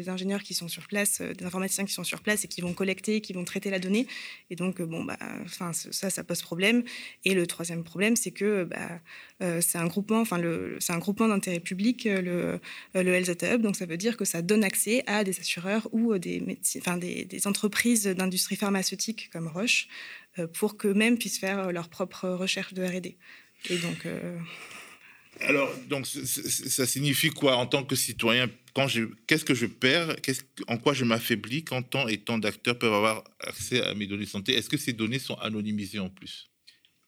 [0.10, 2.74] ingénieurs qui sont sur place, euh, des informaticiens qui sont sur place et qui vont
[2.74, 4.08] collecter, qui vont traiter la donnée.
[4.50, 6.84] Et donc bon bah, enfin ça, ça pose problème.
[7.24, 9.00] Et le troisième problème, c'est que bah,
[9.62, 10.42] c'est un groupement, enfin
[10.80, 12.60] c'est un groupement d'intérêt public, le,
[12.94, 13.58] le.
[13.58, 18.06] Donc ça veut dire que ça donne accès à des assureurs ou des, des entreprises
[18.06, 19.88] d'industrie pharmaceutique comme Roche
[20.54, 23.18] pour qu'eux-mêmes puissent faire leur propre recherche de R&D.
[23.70, 24.08] Et donc
[25.42, 28.50] alors, donc, ça signifie quoi en tant que citoyen?
[29.28, 30.16] Qu'est-ce que je perds?
[30.68, 34.26] En quoi je m'affaiblis quand tant et tant d'acteurs peuvent avoir accès à mes données
[34.26, 34.54] de santé?
[34.54, 36.53] Est-ce que ces données sont anonymisées en plus?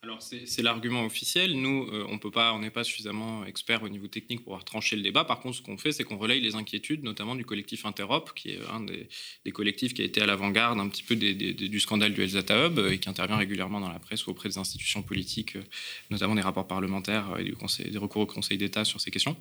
[0.05, 1.59] Alors c'est l'argument officiel.
[1.59, 4.63] Nous, euh, on peut pas, on n'est pas suffisamment expert au niveau technique pour pouvoir
[4.63, 5.25] trancher le débat.
[5.25, 8.51] Par contre, ce qu'on fait, c'est qu'on relaye les inquiétudes, notamment du collectif Interop, qui
[8.51, 12.21] est un des, collectifs qui a été à l'avant-garde un petit peu du scandale du
[12.21, 15.63] Elzata Hub et qui intervient régulièrement dans la presse ou auprès des institutions politiques, euh,
[16.11, 19.35] notamment des rapports parlementaires et du conseil, des recours au Conseil d'État sur ces questions.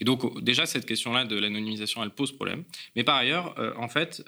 [0.00, 2.62] Et donc déjà cette question-là de l'anonymisation, elle pose problème.
[2.94, 4.22] Mais par ailleurs, euh, en fait,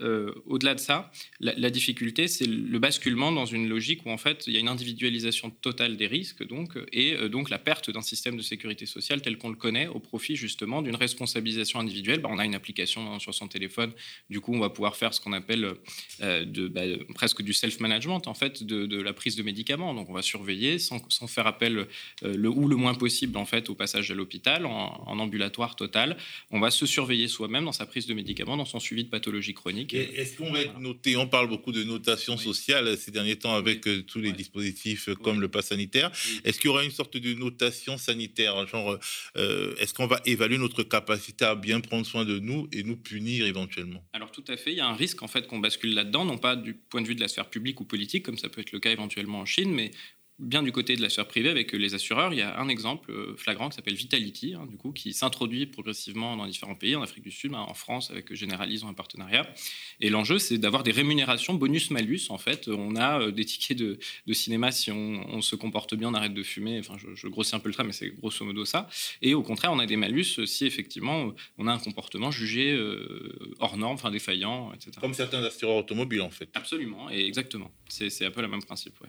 [0.46, 4.44] au-delà de ça, la, la difficulté, c'est le basculement dans une logique où en fait
[4.48, 8.02] il y a une individualisation totale des risques, donc, et euh, donc la perte d'un
[8.02, 12.20] système de sécurité sociale tel qu'on le connaît au profit justement d'une responsabilisation individuelle.
[12.20, 13.92] Bah, on a une application sur son téléphone,
[14.30, 15.74] du coup on va pouvoir faire ce qu'on appelle
[16.22, 16.82] euh, de, bah,
[17.14, 19.94] presque du self-management en fait de, la prise de médicaments.
[19.94, 21.86] Donc on va surveiller sans, faire appel
[22.24, 26.16] euh, le ou le moins possible en fait au passage à l'hôpital en, ambulatoire total.
[26.50, 29.54] On va se surveiller soi-même dans sa prise de médicaments, dans son suivi de pathologie
[29.54, 29.94] chronique.
[29.94, 31.16] Est-ce qu'on va être noté?
[31.16, 35.48] On parle beaucoup de notation sociale ces derniers temps avec tous les dispositifs comme le
[35.62, 36.10] sanitaire.
[36.44, 38.98] Est-ce qu'il y aura une sorte de notation sanitaire Genre,
[39.36, 42.96] euh, est-ce qu'on va évaluer notre capacité à bien prendre soin de nous et nous
[42.96, 44.04] punir éventuellement?
[44.12, 46.38] Alors tout à fait, il y a un risque en fait qu'on bascule là-dedans, non
[46.38, 48.72] pas du point de vue de la sphère publique ou politique, comme ça peut être
[48.72, 49.90] le cas éventuellement en Chine, mais
[50.38, 52.32] bien du côté de la sphère privée avec les assureurs.
[52.32, 55.66] Il y a un exemple euh, flagrant qui s'appelle Vitality, hein, du coup, qui s'introduit
[55.66, 59.52] progressivement dans différents pays, en Afrique du Sud, hein, en France, avec Generali, un partenariat.
[60.00, 62.30] Et l'enjeu, c'est d'avoir des rémunérations bonus-malus.
[62.30, 63.98] En fait, on a euh, des tickets de,
[64.32, 66.78] cinéma si on, se comporte bien, on arrête de fumer.
[66.78, 68.88] Enfin, je, grossis un peu le trait, mais c'est grosso modo ça.
[69.22, 73.56] Et au contraire, on a des malus si effectivement on a un comportement jugé euh,
[73.58, 74.92] hors norme, enfin défaillant, etc.
[75.00, 76.48] Comme certains assureurs automobiles, en fait.
[76.54, 77.72] Absolument, et exactement.
[77.88, 79.00] C'est un peu le même principe.
[79.00, 79.08] Ouais.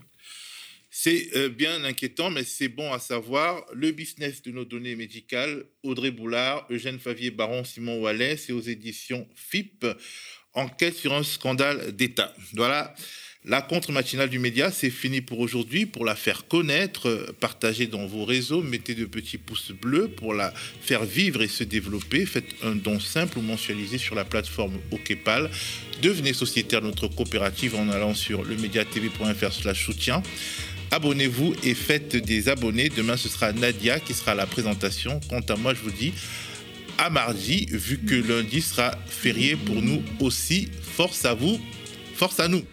[0.92, 3.64] C'est euh, bien inquiétant, mais c'est bon à savoir.
[3.74, 8.62] Le business de nos données médicales, Audrey Boulard, Eugène Favier Baron, Simon Wallet, c'est aux
[8.62, 9.86] éditions FIP.
[10.54, 12.34] Enquête sur un scandale d'État.
[12.54, 12.96] Voilà.
[13.46, 15.86] La contre-matinale du média, c'est fini pour aujourd'hui.
[15.86, 20.54] Pour la faire connaître, partagez dans vos réseaux, mettez de petits pouces bleus pour la
[20.82, 22.26] faire vivre et se développer.
[22.26, 25.50] Faites un don simple ou mensualisé sur la plateforme OKPAL.
[26.02, 30.22] Devenez sociétaire de notre coopérative en allant sur lemediatv.fr soutien.
[30.92, 32.90] Abonnez-vous et faites des abonnés.
[32.90, 35.20] Demain, ce sera Nadia qui sera la présentation.
[35.30, 36.14] Quant à moi, je vous dis
[36.98, 40.70] à mardi, vu que lundi sera férié pour nous aussi.
[40.82, 41.60] Force à vous,
[42.16, 42.64] force à nous.